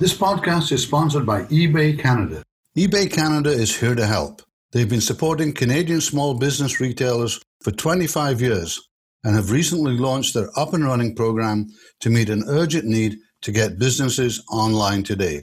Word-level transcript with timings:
This 0.00 0.16
podcast 0.16 0.72
is 0.72 0.82
sponsored 0.82 1.26
by 1.26 1.42
eBay 1.42 1.98
Canada. 1.98 2.42
eBay 2.74 3.12
Canada 3.12 3.50
is 3.50 3.80
here 3.80 3.94
to 3.94 4.06
help. 4.06 4.40
They've 4.72 4.88
been 4.88 5.02
supporting 5.02 5.52
Canadian 5.52 6.00
small 6.00 6.32
business 6.32 6.80
retailers 6.80 7.38
for 7.62 7.70
25 7.70 8.40
years 8.40 8.80
and 9.24 9.36
have 9.36 9.50
recently 9.50 9.92
launched 9.98 10.32
their 10.32 10.48
up 10.58 10.72
and 10.72 10.86
running 10.86 11.14
program 11.14 11.66
to 12.00 12.08
meet 12.08 12.30
an 12.30 12.44
urgent 12.48 12.86
need 12.86 13.18
to 13.42 13.52
get 13.52 13.78
businesses 13.78 14.42
online 14.50 15.02
today. 15.02 15.42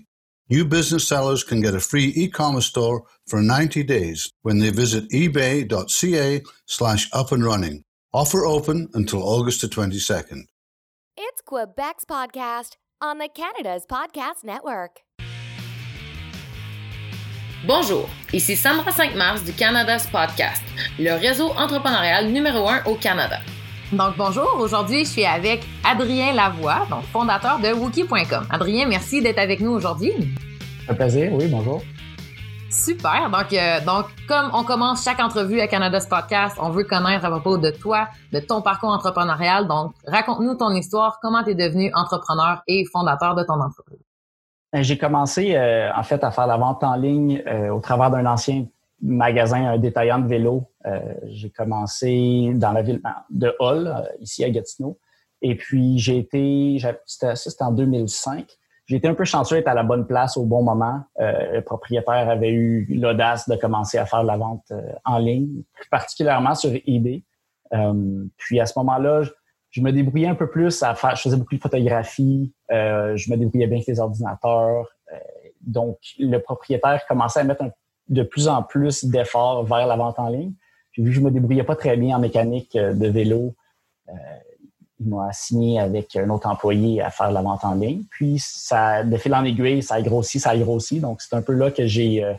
New 0.49 0.65
business 0.65 1.07
sellers 1.07 1.43
can 1.43 1.61
get 1.61 1.75
a 1.75 1.79
free 1.79 2.11
e-commerce 2.15 2.65
store 2.65 3.03
for 3.27 3.43
90 3.43 3.83
days 3.83 4.27
when 4.41 4.57
they 4.57 4.71
visit 4.71 5.07
ebay.ca 5.11 6.41
slash 6.65 7.07
up 7.13 7.31
and 7.31 7.45
running. 7.45 7.83
Offer 8.11 8.43
open 8.43 8.89
until 8.95 9.21
August 9.21 9.61
the 9.61 9.67
22nd. 9.67 10.45
It's 11.15 11.43
Quebec's 11.47 12.05
podcast 12.05 12.77
on 13.01 13.19
the 13.19 13.29
Canada's 13.29 13.85
Podcast 13.85 14.43
Network. 14.43 15.03
Bonjour, 17.65 18.07
ici 18.33 18.55
Samra 18.55 18.91
5 18.91 19.15
Mars 19.15 19.43
du 19.43 19.51
Canada's 19.53 20.07
Podcast, 20.07 20.63
le 20.97 21.13
réseau 21.13 21.49
entrepreneurial 21.57 22.27
numéro 22.27 22.67
un 22.67 22.81
au 22.85 22.95
Canada. 22.95 23.39
Donc 23.91 24.15
bonjour, 24.17 24.57
aujourd'hui 24.59 25.05
je 25.05 25.09
suis 25.09 25.25
avec 25.25 25.61
Adrien 25.83 26.33
Lavoie, 26.33 26.87
donc 26.89 27.03
fondateur 27.05 27.59
de 27.59 27.73
Wookie.com. 27.73 28.47
Adrien, 28.49 28.87
merci 28.87 29.21
d'être 29.21 29.39
avec 29.39 29.59
nous 29.59 29.71
aujourd'hui. 29.71 30.13
Un 30.89 30.93
plaisir, 30.93 31.31
oui, 31.33 31.47
bonjour. 31.47 31.81
Super. 32.77 33.29
Donc, 33.31 33.51
euh, 33.53 33.79
donc, 33.85 34.05
comme 34.27 34.51
on 34.53 34.63
commence 34.63 35.03
chaque 35.03 35.19
entrevue 35.19 35.59
à 35.59 35.67
Canada's 35.67 36.05
Podcast, 36.05 36.57
on 36.61 36.69
veut 36.69 36.83
connaître 36.83 37.25
à 37.25 37.29
propos 37.31 37.57
de 37.57 37.71
toi, 37.71 38.07
de 38.31 38.39
ton 38.39 38.61
parcours 38.61 38.91
entrepreneurial. 38.91 39.67
Donc, 39.67 39.93
raconte-nous 40.05 40.55
ton 40.55 40.69
histoire, 40.69 41.17
comment 41.19 41.43
tu 41.43 41.51
es 41.51 41.55
devenu 41.55 41.91
entrepreneur 41.95 42.61
et 42.67 42.85
fondateur 42.85 43.33
de 43.33 43.43
ton 43.43 43.59
entreprise. 43.59 43.97
Euh, 44.75 44.83
j'ai 44.83 44.97
commencé, 44.97 45.55
euh, 45.55 45.91
en 45.95 46.03
fait, 46.03 46.23
à 46.23 46.29
faire 46.29 46.45
la 46.45 46.57
vente 46.57 46.83
en 46.83 46.95
ligne 46.95 47.43
au 47.71 47.79
travers 47.79 48.11
d'un 48.11 48.27
ancien 48.27 48.67
magasin, 49.01 49.65
un 49.65 49.77
détaillant 49.79 50.19
de 50.19 50.27
vélo. 50.27 50.69
j'ai 51.25 51.49
commencé 51.49 52.51
dans 52.55 52.73
la 52.73 52.83
ville 52.83 53.01
de 53.31 53.55
Hull, 53.59 53.91
ici 54.19 54.43
à 54.43 54.49
Gatineau. 54.51 54.99
Et 55.41 55.55
puis, 55.55 55.97
j'ai 55.97 56.17
été, 56.19 56.79
ça 57.05 57.35
c'était 57.35 57.63
en 57.63 57.71
2005 57.71 58.47
j'ai 58.87 58.95
été 58.95 59.07
un 59.07 59.13
peu 59.13 59.25
chanceux 59.25 59.57
d'être 59.57 59.67
à 59.67 59.73
la 59.73 59.83
bonne 59.83 60.07
place 60.07 60.37
au 60.37 60.45
bon 60.45 60.63
moment. 60.63 61.01
Euh, 61.19 61.55
le 61.55 61.61
propriétaire 61.61 62.29
avait 62.29 62.51
eu 62.51 62.87
l'audace 62.89 63.47
de 63.47 63.55
commencer 63.57 63.97
à 63.97 64.05
faire 64.05 64.21
de 64.21 64.27
la 64.27 64.37
vente 64.37 64.63
euh, 64.71 64.81
en 65.03 65.17
ligne, 65.17 65.63
particulièrement 65.91 66.55
sur 66.55 66.71
eBay. 66.87 67.23
Euh, 67.73 68.23
puis 68.37 68.61
à 68.61 68.65
ce 68.65 68.79
moment-là, 68.79 69.23
je, 69.71 69.81
me 69.81 69.91
débrouillais 69.91 70.29
un 70.29 70.35
peu 70.35 70.49
plus 70.49 70.81
à 70.83 70.95
faire, 70.95 71.17
je 71.17 71.23
faisais 71.23 71.35
beaucoup 71.35 71.55
de 71.55 71.61
photographie, 71.61 72.53
je 72.69 73.31
me 73.31 73.35
débrouillais 73.35 73.67
bien 73.67 73.77
avec 73.77 73.87
les 73.87 73.99
ordinateurs. 73.99 74.87
donc, 75.61 75.97
le 76.17 76.37
propriétaire 76.37 77.05
commençait 77.07 77.41
à 77.41 77.43
mettre 77.43 77.65
de 78.07 78.23
plus 78.23 78.47
en 78.47 78.63
plus 78.63 79.05
d'efforts 79.05 79.65
vers 79.65 79.85
la 79.85 79.97
vente 79.97 80.17
en 80.17 80.29
ligne. 80.29 80.53
Puis 80.91 81.03
vu 81.03 81.09
que 81.09 81.15
je 81.15 81.21
me 81.21 81.29
débrouillais 81.29 81.63
pas 81.65 81.75
très 81.75 81.97
bien 81.97 82.15
en 82.15 82.19
mécanique 82.19 82.75
de 82.75 83.07
vélo, 83.07 83.53
il 84.07 84.13
m'a 85.07 85.27
assigné 85.29 85.79
avec 85.79 86.15
un 86.15 86.29
autre 86.29 86.47
employé 86.47 87.01
à 87.01 87.09
faire 87.09 87.31
la 87.31 87.41
vente 87.41 87.63
en 87.63 87.75
ligne. 87.75 88.03
Puis, 88.09 88.37
ça, 88.39 89.03
de 89.03 89.17
fil 89.17 89.33
en 89.33 89.43
aiguille, 89.43 89.83
ça 89.83 89.95
a 89.95 90.01
grossi, 90.01 90.39
ça 90.39 90.51
a 90.51 90.57
grossi. 90.57 90.99
Donc, 90.99 91.21
c'est 91.21 91.35
un 91.35 91.41
peu 91.41 91.53
là 91.53 91.71
que 91.71 91.85
j'ai 91.85 92.23
euh, 92.23 92.33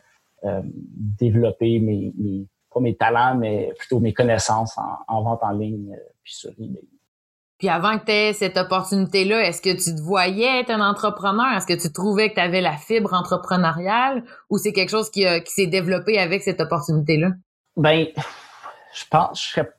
euh, 0.45 0.61
développé 0.65 1.81
mes, 1.81 2.13
mes, 2.19 2.47
pas 2.73 2.81
mes 2.81 2.95
talents, 2.95 3.35
mais 3.37 3.73
plutôt 3.79 4.01
mes 4.01 4.13
connaissances 4.13 4.77
en, 5.09 5.23
vente 5.23 5.41
en 5.43 5.51
ligne, 5.51 5.93
euh, 5.95 6.13
puis 6.23 6.35
sur 6.35 6.51
eBay. 6.51 6.83
Puis 7.59 7.69
avant 7.69 7.99
que 7.99 8.05
tu 8.05 8.13
aies 8.13 8.33
cette 8.35 8.57
opportunité-là, 8.57 9.43
est-ce 9.49 9.61
que 9.61 9.73
tu 9.73 9.97
te 9.97 10.01
voyais 10.01 10.61
être 10.61 10.71
un 10.71 10.81
entrepreneur? 10.81 11.57
Est-ce 11.57 11.67
que 11.67 11.81
tu 11.81 11.93
trouvais 11.93 12.31
que 12.31 12.35
tu 12.35 12.41
avais 12.41 12.61
la 12.61 12.77
fibre 12.77 13.15
entrepreneuriale? 13.15 14.23
Ou 14.49 14.59
c'est 14.59 14.73
quelque 14.73 14.91
chose 14.91 15.11
qui, 15.11 15.25
qui 15.45 15.53
s'est 15.53 15.67
développé 15.67 16.21
avec 16.21 16.43
cette 16.43 16.61
opportunité-là? 16.61 17.31
Ben, 17.77 18.07
je 18.95 19.05
pense, 19.11 19.43
je 19.43 19.49
serais 19.49 19.73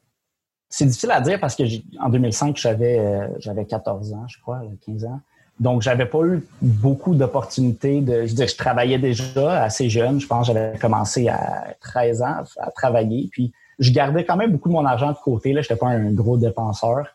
c'est 0.70 0.86
difficile 0.86 1.12
à 1.12 1.20
dire 1.20 1.40
parce 1.40 1.56
que 1.56 1.64
en 2.00 2.10
2005, 2.10 2.56
j'avais 2.58 3.00
euh, 3.00 3.28
j'avais 3.40 3.66
14 3.66 4.14
ans, 4.14 4.26
je 4.28 4.40
crois, 4.40 4.62
15 4.86 5.06
ans. 5.06 5.20
Donc, 5.60 5.82
j'avais 5.82 6.06
pas 6.06 6.24
eu 6.24 6.48
beaucoup 6.62 7.16
d'opportunités 7.16 8.02
de. 8.02 8.26
Je 8.26 8.34
dire, 8.34 8.48
je 8.48 8.56
travaillais 8.56 9.00
déjà 9.00 9.64
assez 9.64 9.90
jeune. 9.90 10.22
Je 10.22 10.28
pense 10.28 10.48
j'avais 10.48 10.78
commencé 10.78 11.28
à 11.28 11.76
13 11.82 12.22
ans 12.22 12.44
à 12.60 12.72
travailler. 12.72 13.28
Puis, 13.32 13.52
je 13.80 13.92
gardais 13.92 14.24
quand 14.24 14.38
même 14.38 14.52
beaucoup 14.52 14.70
de 14.70 14.74
mon 14.74 14.86
argent 14.86 15.12
de 15.12 15.18
côté. 15.18 15.52
Là, 15.52 15.62
j'étais 15.62 15.76
pas 15.76 15.88
un 15.88 16.12
gros 16.12 16.38
dépenseur. 16.38 17.08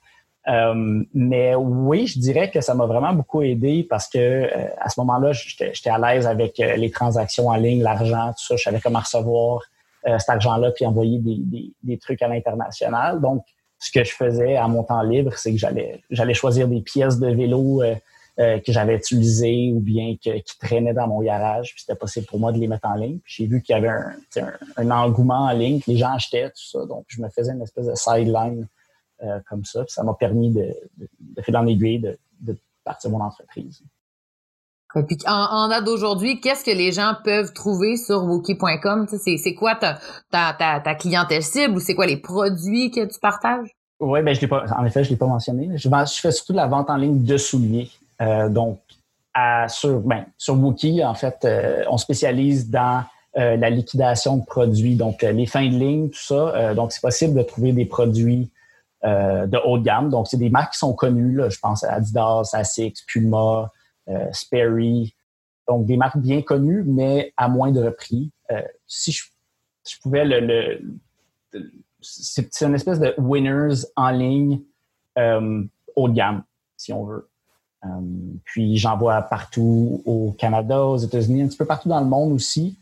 Euh, 0.47 1.03
mais 1.15 1.55
oui, 1.55 2.07
je 2.07 2.19
dirais 2.19 2.51
que 2.51 2.61
ça 2.61 2.75
m'a 2.75 2.85
vraiment 2.85 3.15
beaucoup 3.15 3.41
aidé 3.41 3.87
parce 3.89 4.09
que 4.09 4.19
euh, 4.19 4.49
à 4.79 4.91
ce 4.91 5.01
moment-là, 5.01 5.33
j'étais 5.33 5.89
à 5.89 5.99
l'aise 5.99 6.27
avec 6.27 6.59
les 6.59 6.91
transactions 6.91 7.49
en 7.49 7.57
ligne, 7.57 7.83
l'argent, 7.83 8.33
tout 8.37 8.45
ça. 8.45 8.57
Je 8.57 8.63
savais 8.63 8.81
comment 8.81 8.99
recevoir. 8.99 9.63
Euh, 10.07 10.19
cet 10.19 10.29
argent-là 10.29 10.71
puis 10.71 10.85
envoyer 10.85 11.19
des, 11.19 11.37
des, 11.39 11.73
des 11.83 11.99
trucs 11.99 12.21
à 12.21 12.29
l'international. 12.29 13.23
Donc, 13.23 13.43
ce 13.79 13.91
que 13.91 14.05
je 14.05 14.13
faisais 14.13 14.57
à 14.57 14.69
mon 14.69 14.83
temps 14.83 15.03
libre, 15.03 15.33
c'est 15.35 15.51
que 15.53 15.59
j'allais 15.59 16.03
j'allais 16.11 16.35
choisir 16.35 16.69
des 16.69 16.83
pièces 16.83 17.19
de 17.19 17.29
vélo 17.29 17.83
euh, 17.83 17.95
euh, 18.39 18.59
que 18.59 18.71
j'avais 18.71 18.97
utilisées 18.97 19.73
ou 19.73 19.81
bien 19.81 20.17
que, 20.23 20.39
qui 20.41 20.59
traînaient 20.59 20.93
dans 20.93 21.07
mon 21.07 21.23
garage. 21.23 21.73
Puis 21.73 21.85
c'était 21.87 21.99
possible 21.99 22.27
pour 22.27 22.39
moi 22.39 22.53
de 22.53 22.59
les 22.59 22.69
mettre 22.69 22.87
en 22.87 22.97
ligne. 22.97 23.19
Puis 23.21 23.35
j'ai 23.39 23.47
vu 23.47 23.63
qu'il 23.63 23.75
y 23.75 23.79
avait 23.79 23.89
un, 23.89 24.15
un, 24.77 24.91
engouement 24.91 25.45
en 25.45 25.53
ligne, 25.53 25.81
que 25.81 25.91
les 25.91 25.97
gens 25.97 26.13
achetaient, 26.13 26.51
tout 26.51 26.79
ça. 26.79 26.85
Donc, 26.85 27.05
je 27.09 27.23
me 27.23 27.29
faisais 27.31 27.53
une 27.53 27.63
espèce 27.63 27.87
de 27.87 27.95
sideline 27.95 28.67
euh, 29.23 29.39
comme 29.49 29.65
ça. 29.65 29.85
Puis 29.85 29.93
ça 29.93 30.03
m'a 30.03 30.15
permis 30.15 30.51
de, 30.51 30.75
de, 30.99 31.09
de 31.21 31.99
de, 31.99 32.19
de 32.41 32.59
partir 32.85 33.11
mon 33.11 33.21
entreprise. 33.21 33.83
Et 34.97 35.03
puis 35.03 35.17
en, 35.27 35.33
en 35.33 35.69
date 35.69 35.85
d'aujourd'hui, 35.85 36.41
qu'est-ce 36.41 36.65
que 36.65 36.71
les 36.71 36.93
gens 36.93 37.15
peuvent 37.25 37.53
trouver 37.53 37.97
sur 37.97 38.25
Wookie.com? 38.25 39.07
C'est 39.09 39.55
quoi 39.55 39.75
ta, 39.75 39.99
ta, 40.31 40.81
ta, 40.81 40.95
clientèle 40.95 41.43
cible 41.43 41.75
ou 41.75 41.81
c'est 41.81 41.95
quoi 41.95 42.07
les 42.07 42.17
produits 42.17 42.91
que 42.91 43.05
tu 43.05 43.19
partages? 43.21 43.69
Oui, 44.01 44.23
ben 44.23 44.35
je 44.35 44.41
l'ai 44.41 44.49
pas. 44.49 44.65
En 44.77 44.85
effet, 44.85 45.05
je 45.05 45.11
l'ai 45.11 45.17
pas 45.17 45.27
mentionné. 45.27 45.71
Je, 45.77 45.89
je, 45.89 46.21
fais 46.21 46.33
surtout 46.33 46.53
de 46.53 46.59
la 46.59 46.67
vente 46.67 46.91
en 46.91 46.97
ligne 46.97 47.23
de 47.23 47.37
souliers. 47.37 47.91
Euh, 48.21 48.49
donc, 48.49 48.79
à, 49.33 49.69
sur 49.69 50.01
ben, 50.01 50.27
sur 50.39 50.55
Wookie, 50.55 51.05
en 51.05 51.15
fait, 51.15 51.39
euh, 51.45 51.83
on 51.91 51.97
spécialise 51.97 52.71
dans 52.71 53.03
euh, 53.37 53.57
la 53.57 53.71
liquidation 53.71 54.37
de 54.37 54.45
produits, 54.45 54.95
donc 54.95 55.23
les 55.23 55.47
fins 55.47 55.69
de 55.69 55.77
ligne, 55.77 56.11
tout 56.11 56.23
ça. 56.23 56.75
donc, 56.75 56.93
c'est 56.93 57.01
possible 57.01 57.35
de 57.35 57.43
trouver 57.43 57.73
des 57.73 57.85
produits 57.85 58.51
de 59.03 59.59
haut 59.67 59.77
de 59.77 59.85
gamme. 59.85 60.09
Donc, 60.09 60.29
c'est 60.29 60.39
des 60.39 60.49
marques 60.49 60.73
qui 60.73 60.79
sont 60.79 60.95
connues. 60.95 61.35
Là, 61.35 61.51
je 61.51 61.59
pense 61.59 61.85
à 61.85 61.95
Adidas, 61.95 62.51
Asics, 62.55 63.05
Puma, 63.07 63.37
euh, 63.37 63.67
Sperry. 64.33 65.15
Donc, 65.69 65.87
des 65.87 65.97
marques 65.97 66.19
bien 66.19 66.43
connues, 66.43 66.83
mais 66.85 67.33
à 67.37 67.49
moindre 67.49 67.91
prix. 67.91 68.31
Euh, 68.51 68.63
si 68.87 69.13
je, 69.13 69.25
pouvais 70.03 70.25
le... 70.25 70.81
c'est 72.01 72.63
une 72.63 72.75
espèce 72.75 73.01
de 73.01 73.15
winners 73.19 73.87
en 73.97 74.11
ligne 74.11 74.61
euh, 75.19 75.65
haut 75.97 76.09
de 76.09 76.15
gamme, 76.15 76.43
si 76.77 76.93
on 76.93 77.05
veut. 77.05 77.29
puis 78.45 78.77
j'en 78.77 78.97
vois 78.97 79.23
partout 79.23 80.03
au 80.05 80.33
Canada, 80.33 80.85
aux 80.85 80.99
États-Unis, 80.99 81.43
un 81.43 81.49
petit 81.49 81.57
peu 81.57 81.67
partout 81.67 81.89
dans 81.89 82.01
le 82.01 82.07
monde 82.07 82.33
aussi. 82.33 82.79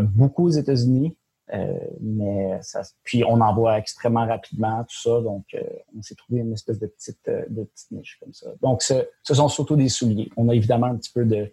beaucoup 0.00 0.46
aux 0.46 0.50
États-Unis. 0.50 1.16
Euh, 1.52 1.74
mais 2.00 2.58
ça, 2.62 2.80
puis 3.02 3.22
on 3.22 3.40
en 3.42 3.54
voit 3.54 3.78
extrêmement 3.78 4.26
rapidement 4.26 4.82
tout 4.84 4.98
ça, 4.98 5.20
donc 5.20 5.44
euh, 5.54 5.60
on 5.96 6.00
s'est 6.00 6.14
trouvé 6.14 6.40
une 6.40 6.54
espèce 6.54 6.78
de 6.78 6.86
petite, 6.86 7.28
euh, 7.28 7.44
de 7.48 7.64
petite 7.64 7.90
niche 7.90 8.18
comme 8.18 8.32
ça. 8.32 8.46
Donc 8.62 8.80
ce, 8.80 8.94
ce, 9.22 9.34
sont 9.34 9.48
surtout 9.48 9.76
des 9.76 9.90
souliers. 9.90 10.30
On 10.38 10.48
a 10.48 10.54
évidemment 10.54 10.86
un 10.86 10.96
petit 10.96 11.12
peu 11.12 11.26
de, 11.26 11.52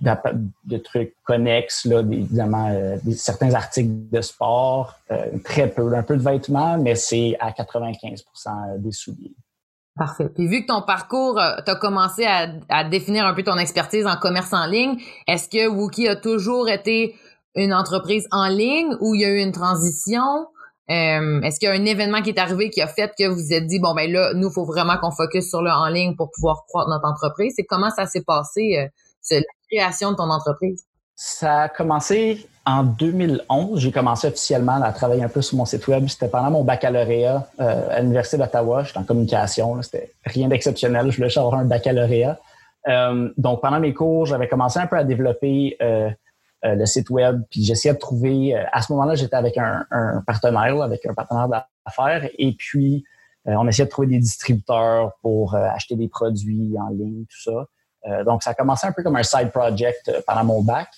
de, 0.00 0.76
trucs 0.78 1.14
connexes, 1.22 1.84
là, 1.84 2.00
évidemment 2.00 2.98
des, 3.04 3.14
certains 3.14 3.54
articles 3.54 4.10
de 4.10 4.20
sport, 4.20 4.98
très 5.44 5.70
peu, 5.70 5.94
un 5.94 6.02
peu 6.02 6.16
de 6.16 6.22
vêtements, 6.22 6.76
mais 6.76 6.96
c'est 6.96 7.36
à 7.38 7.52
95% 7.52 8.80
des 8.80 8.90
souliers. 8.90 9.36
Parfait. 9.96 10.30
Puis 10.34 10.48
vu 10.48 10.62
que 10.62 10.66
ton 10.66 10.82
parcours, 10.82 11.40
tu 11.64 11.70
as 11.70 11.76
commencé 11.76 12.24
à, 12.24 12.48
à, 12.70 12.82
définir 12.82 13.24
un 13.24 13.34
peu 13.34 13.44
ton 13.44 13.58
expertise 13.58 14.06
en 14.06 14.16
commerce 14.16 14.52
en 14.52 14.66
ligne, 14.66 14.96
est-ce 15.28 15.48
que 15.48 15.68
Wookie 15.68 16.08
a 16.08 16.16
toujours 16.16 16.68
été 16.68 17.14
une 17.54 17.74
entreprise 17.74 18.26
en 18.30 18.48
ligne 18.48 18.96
où 19.00 19.14
il 19.14 19.20
y 19.20 19.24
a 19.24 19.28
eu 19.28 19.40
une 19.40 19.52
transition? 19.52 20.46
Euh, 20.90 21.40
est-ce 21.42 21.60
qu'il 21.60 21.68
y 21.68 21.72
a 21.72 21.74
un 21.74 21.84
événement 21.84 22.22
qui 22.22 22.30
est 22.30 22.38
arrivé 22.38 22.70
qui 22.70 22.82
a 22.82 22.88
fait 22.88 23.12
que 23.16 23.28
vous 23.28 23.36
vous 23.36 23.52
êtes 23.52 23.66
dit, 23.66 23.78
bon, 23.78 23.94
ben 23.94 24.10
là, 24.10 24.32
nous, 24.34 24.48
il 24.48 24.52
faut 24.52 24.64
vraiment 24.64 24.96
qu'on 24.98 25.10
focus 25.10 25.48
sur 25.48 25.62
le 25.62 25.70
en 25.70 25.86
ligne 25.86 26.16
pour 26.16 26.30
pouvoir 26.34 26.64
croître 26.66 26.90
notre 26.90 27.06
entreprise? 27.06 27.54
C'est 27.56 27.64
comment 27.64 27.90
ça 27.90 28.06
s'est 28.06 28.22
passé, 28.22 28.90
euh, 29.30 29.40
la 29.40 29.42
création 29.70 30.12
de 30.12 30.16
ton 30.16 30.28
entreprise? 30.30 30.84
Ça 31.14 31.62
a 31.62 31.68
commencé 31.68 32.46
en 32.66 32.82
2011. 32.82 33.78
J'ai 33.78 33.92
commencé 33.92 34.26
officiellement 34.26 34.82
à 34.82 34.92
travailler 34.92 35.22
un 35.22 35.28
peu 35.28 35.40
sur 35.40 35.56
mon 35.56 35.64
site 35.64 35.86
web. 35.86 36.08
C'était 36.08 36.28
pendant 36.28 36.50
mon 36.50 36.64
baccalauréat 36.64 37.46
euh, 37.60 37.88
à 37.90 38.00
l'Université 38.00 38.38
d'Ottawa. 38.38 38.82
J'étais 38.82 38.98
en 38.98 39.04
communication. 39.04 39.80
C'était 39.82 40.12
rien 40.24 40.48
d'exceptionnel. 40.48 41.10
Je 41.10 41.16
voulais 41.16 41.38
avoir 41.38 41.54
un 41.54 41.64
baccalauréat. 41.64 42.38
donc, 43.36 43.60
pendant 43.62 43.78
mes 43.78 43.94
cours, 43.94 44.26
j'avais 44.26 44.48
commencé 44.48 44.80
un 44.80 44.86
peu 44.86 44.96
à 44.96 45.04
développer 45.04 45.76
euh, 46.64 46.74
le 46.74 46.86
site 46.86 47.10
web, 47.10 47.42
puis 47.50 47.64
j'essayais 47.64 47.94
de 47.94 47.98
trouver. 47.98 48.56
Euh, 48.56 48.64
à 48.72 48.82
ce 48.82 48.92
moment-là, 48.92 49.14
j'étais 49.14 49.36
avec 49.36 49.58
un, 49.58 49.84
partenaire, 50.26 50.80
avec 50.82 51.04
un 51.06 51.14
partenaire 51.14 51.48
d'affaires, 51.48 52.28
et 52.38 52.52
puis 52.52 53.04
euh, 53.48 53.54
on 53.56 53.66
essayait 53.66 53.86
de 53.86 53.90
trouver 53.90 54.08
des 54.08 54.18
distributeurs 54.18 55.12
pour 55.22 55.54
acheter 55.54 55.96
des 55.96 56.08
produits 56.08 56.74
en 56.78 56.88
ligne, 56.88 57.24
tout 57.24 57.50
ça. 57.50 58.24
donc, 58.24 58.42
ça 58.42 58.50
a 58.50 58.54
commencé 58.54 58.86
un 58.86 58.92
peu 58.92 59.02
comme 59.02 59.16
un 59.16 59.22
side 59.22 59.50
project 59.50 60.12
pendant 60.26 60.44
mon 60.44 60.62
bac. 60.62 60.88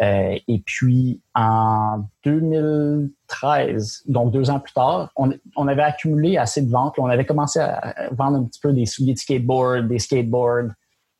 Euh, 0.00 0.38
et 0.48 0.62
puis 0.64 1.20
en 1.34 2.04
2013, 2.24 4.04
donc 4.06 4.32
deux 4.32 4.48
ans 4.48 4.58
plus 4.58 4.72
tard, 4.72 5.12
on, 5.16 5.68
avait 5.68 5.82
accumulé 5.82 6.38
assez 6.38 6.62
de 6.62 6.70
ventes. 6.70 6.98
On 6.98 7.06
avait 7.06 7.26
commencé 7.26 7.60
à 7.60 8.08
vendre 8.12 8.38
un 8.38 8.44
petit 8.44 8.60
peu 8.60 8.72
des 8.72 8.86
souliers 8.86 9.12
de 9.12 9.18
skateboard, 9.18 9.88
des 9.88 9.98
skateboards. 9.98 10.70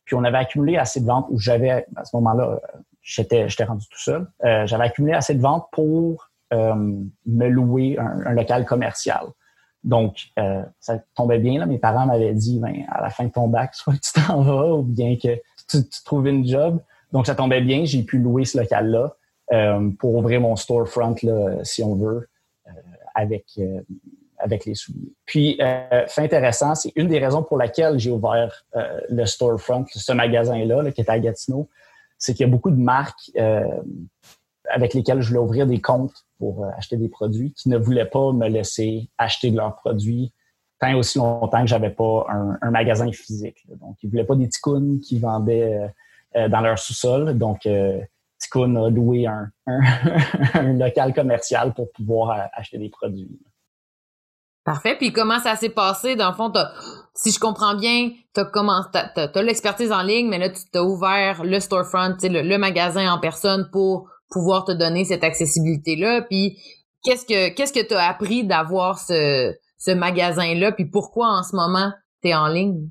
Puis 0.05 0.17
on 0.17 0.25
avait 0.25 0.39
accumulé 0.39 0.79
assez 0.79 1.01
de 1.01 1.07
ventes 1.07 1.27
où 1.31 1.39
j'avais, 1.39 1.87
à 1.97 2.05
ce 2.05 2.17
moment-là, 2.17 2.61
j'étais, 3.03 3.47
rendu 3.65 3.87
tout 3.89 4.01
seul. 4.01 4.27
Euh, 4.45 4.67
j'avais 4.67 4.85
accumulé 4.85 5.15
assez 5.15 5.35
de 5.35 5.41
ventes 5.41 5.69
pour 5.73 6.31
euh, 6.53 6.75
me 7.27 7.49
louer 7.49 7.99
un, 7.99 8.33
local 8.33 8.65
commercial. 8.65 9.27
Donc, 9.85 10.29
ça 10.79 11.01
tombait 11.17 11.41
bien. 11.41 11.59
Là. 11.59 11.67
Mes 11.67 11.79
parents 11.79 12.07
m'avaient 12.07 12.35
dit, 12.35 12.61
ben, 12.61 12.85
à 12.89 13.03
la 13.03 13.11
fin 13.11 13.25
de 13.25 13.33
ton 13.33 13.49
bac, 13.49 13.75
soit 13.75 13.95
tu 13.95 14.13
t'en 14.13 14.43
vas 14.43 14.75
ou 14.75 14.83
bien 14.83 15.17
que 15.17 15.35
tu, 15.69 15.89
tu 15.89 16.05
trouves 16.05 16.29
une 16.29 16.47
job. 16.47 16.79
Donc, 17.13 17.27
ça 17.27 17.35
tombait 17.35 17.61
bien. 17.61 17.85
J'ai 17.85 18.05
pu 18.05 18.19
louer 18.19 18.45
ce 18.45 18.59
local-là 18.59 19.17
euh, 19.53 19.91
pour 19.99 20.15
ouvrir 20.15 20.41
mon 20.41 20.57
storefront, 20.57 21.15
là, 21.23 21.63
si 21.63 21.83
on 21.83 21.95
veut, 21.95 22.29
euh, 22.67 22.71
avec, 23.15 23.45
euh, 23.59 23.83
avec 24.39 24.65
les 24.65 24.75
souliers. 24.75 25.13
Puis, 25.27 25.59
fait 25.59 26.23
intéressant, 26.23 26.75
c'est 26.75 26.93
une 26.97 27.09
des 27.09 27.19
raisons 27.19 27.43
pour 27.43 27.59
laquelle 27.59 27.99
j'ai 27.99 28.11
ouvert 28.11 28.65
le 28.75 29.25
storefront, 29.27 29.85
ce 29.89 30.13
magasin-là, 30.13 30.91
qui 30.91 31.01
est 31.01 31.11
à 31.11 31.19
Gatineau, 31.19 31.69
c'est 32.23 32.35
qu'il 32.35 32.47
y 32.47 32.49
a 32.49 32.51
beaucoup 32.51 32.71
de 32.71 32.81
marques 32.81 33.31
avec 34.71 34.95
lesquelles 34.95 35.21
je 35.21 35.29
voulais 35.29 35.41
ouvrir 35.41 35.67
des 35.67 35.81
comptes 35.81 36.25
pour 36.39 36.67
acheter 36.77 36.97
des 36.97 37.09
produits 37.09 37.53
qui 37.53 37.69
ne 37.69 37.77
voulaient 37.77 38.07
pas 38.07 38.33
me 38.33 38.49
laisser 38.49 39.11
acheter 39.19 39.51
de 39.51 39.57
leurs 39.57 39.75
produits 39.75 40.33
tant 40.83 40.97
aussi 40.97 41.19
longtemps 41.19 41.61
que 41.61 41.69
j'avais 41.69 41.91
pas 41.91 42.27
un, 42.29 42.71
magasin 42.71 43.11
physique. 43.13 43.65
Donc, 43.81 43.97
ils 44.03 44.11
voulaient 44.11 44.25
pas 44.25 44.35
des 44.35 44.49
ticounes 44.49 44.99
qui 44.99 45.19
vendaient 45.19 45.89
euh, 46.35 46.49
dans 46.49 46.61
leur 46.61 46.79
sous-sol. 46.79 47.39
Donc, 47.39 47.67
euh, 47.67 48.01
a 48.55 48.91
loué 48.91 49.27
un, 49.67 50.73
local 50.73 51.15
commercial 51.15 51.73
pour 51.73 51.93
pouvoir 51.93 52.31
euh, 52.31 52.43
acheter 52.53 52.79
des 52.79 52.89
produits. 52.89 53.31
Parfait. 54.65 54.97
Puis 54.97 55.13
comment 55.13 55.39
ça 55.39 55.55
s'est 55.55 55.71
passé? 55.71 56.17
Dans 56.17 56.31
le 56.31 56.35
fond, 56.35 56.53
si 57.23 57.31
je 57.31 57.39
comprends 57.39 57.75
bien, 57.77 58.11
tu 58.35 58.41
as, 58.41 59.43
l'expertise 59.43 59.93
en 59.93 60.03
ligne, 60.03 60.29
mais 60.29 60.39
là, 60.39 60.51
tu 60.51 60.63
t'as 60.73 60.83
ouvert 60.83 61.45
le 61.45 61.61
storefront, 61.61 62.17
le, 62.23 62.57
magasin 62.57 63.13
en 63.13 63.21
personne 63.21 63.69
pour 63.71 64.09
pouvoir 64.29 64.65
te 64.65 64.73
donner 64.73 65.05
cette 65.05 65.23
accessibilité-là. 65.23 66.23
Puis 66.23 66.59
qu'est-ce 67.05 67.25
que 67.25 67.55
qu'est-ce 67.55 67.73
que 67.73 67.95
appris 67.95 68.45
d'avoir 68.45 68.99
ce, 68.99 69.55
ce 69.79 69.91
magasin-là? 69.93 70.73
Puis 70.73 70.87
pourquoi 70.87 71.29
en 71.29 71.43
ce 71.45 71.55
moment 71.55 71.93
tu 72.23 72.31
es 72.31 72.35
en 72.35 72.49
ligne? 72.49 72.89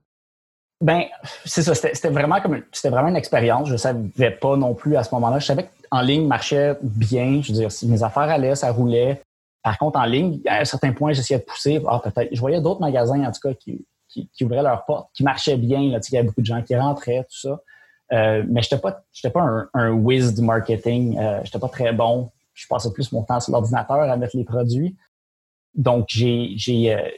Ben, 0.79 1.03
c'est 1.45 1.61
ça. 1.61 1.75
C'était 1.75 2.09
vraiment 2.09 2.39
comme 2.39 2.61
c'était 2.71 2.89
vraiment 2.89 3.09
une 3.09 3.17
expérience. 3.17 3.67
Je 3.67 3.75
savais 3.75 4.31
pas 4.31 4.55
non 4.55 4.73
plus 4.73 4.95
à 4.95 5.03
ce 5.03 5.13
moment-là. 5.15 5.39
Je 5.39 5.45
savais 5.45 5.69
qu'en 5.89 6.01
ligne 6.01 6.25
marchait 6.25 6.77
bien. 6.81 7.41
Je 7.43 7.51
veux 7.51 7.59
dire, 7.59 7.71
si 7.71 7.85
mes 7.87 8.01
affaires 8.01 8.23
allaient, 8.23 8.55
ça 8.55 8.71
roulait. 8.71 9.21
Par 9.61 9.77
contre, 9.77 9.99
en 9.99 10.05
ligne, 10.05 10.39
à 10.47 10.61
un 10.61 10.65
certain 10.65 10.91
point, 10.91 11.13
j'essayais 11.13 11.39
de 11.39 11.45
pousser. 11.45 11.81
Ah, 11.87 12.01
peut-être. 12.03 12.29
Je 12.33 12.39
voyais 12.39 12.61
d'autres 12.61 12.81
magasins, 12.81 13.23
en 13.23 13.31
tout 13.31 13.47
cas, 13.47 13.53
qui, 13.53 13.85
qui, 14.11 14.43
ouvraient 14.43 14.63
leurs 14.63 14.85
portes, 14.85 15.09
qui 15.13 15.23
marchaient 15.23 15.57
bien. 15.57 15.79
Il 15.79 15.91
y 15.91 16.17
avait 16.17 16.27
beaucoup 16.27 16.41
de 16.41 16.45
gens 16.45 16.61
qui 16.61 16.75
rentraient, 16.75 17.23
tout 17.23 17.47
ça. 17.47 17.61
Euh, 18.11 18.43
mais 18.47 18.61
j'étais 18.61 18.77
pas, 18.77 19.03
j'étais 19.13 19.31
pas 19.31 19.41
un, 19.41 19.69
un 19.73 19.91
whiz 19.91 20.33
du 20.33 20.41
marketing. 20.41 21.17
Euh, 21.17 21.39
j'étais 21.43 21.59
pas 21.59 21.69
très 21.69 21.93
bon. 21.93 22.29
Je 22.53 22.67
passais 22.67 22.91
plus 22.91 23.11
mon 23.11 23.23
temps 23.23 23.39
sur 23.39 23.53
l'ordinateur 23.53 24.01
à 24.01 24.17
mettre 24.17 24.35
les 24.35 24.43
produits. 24.43 24.97
Donc, 25.73 26.09
euh, 26.19 27.09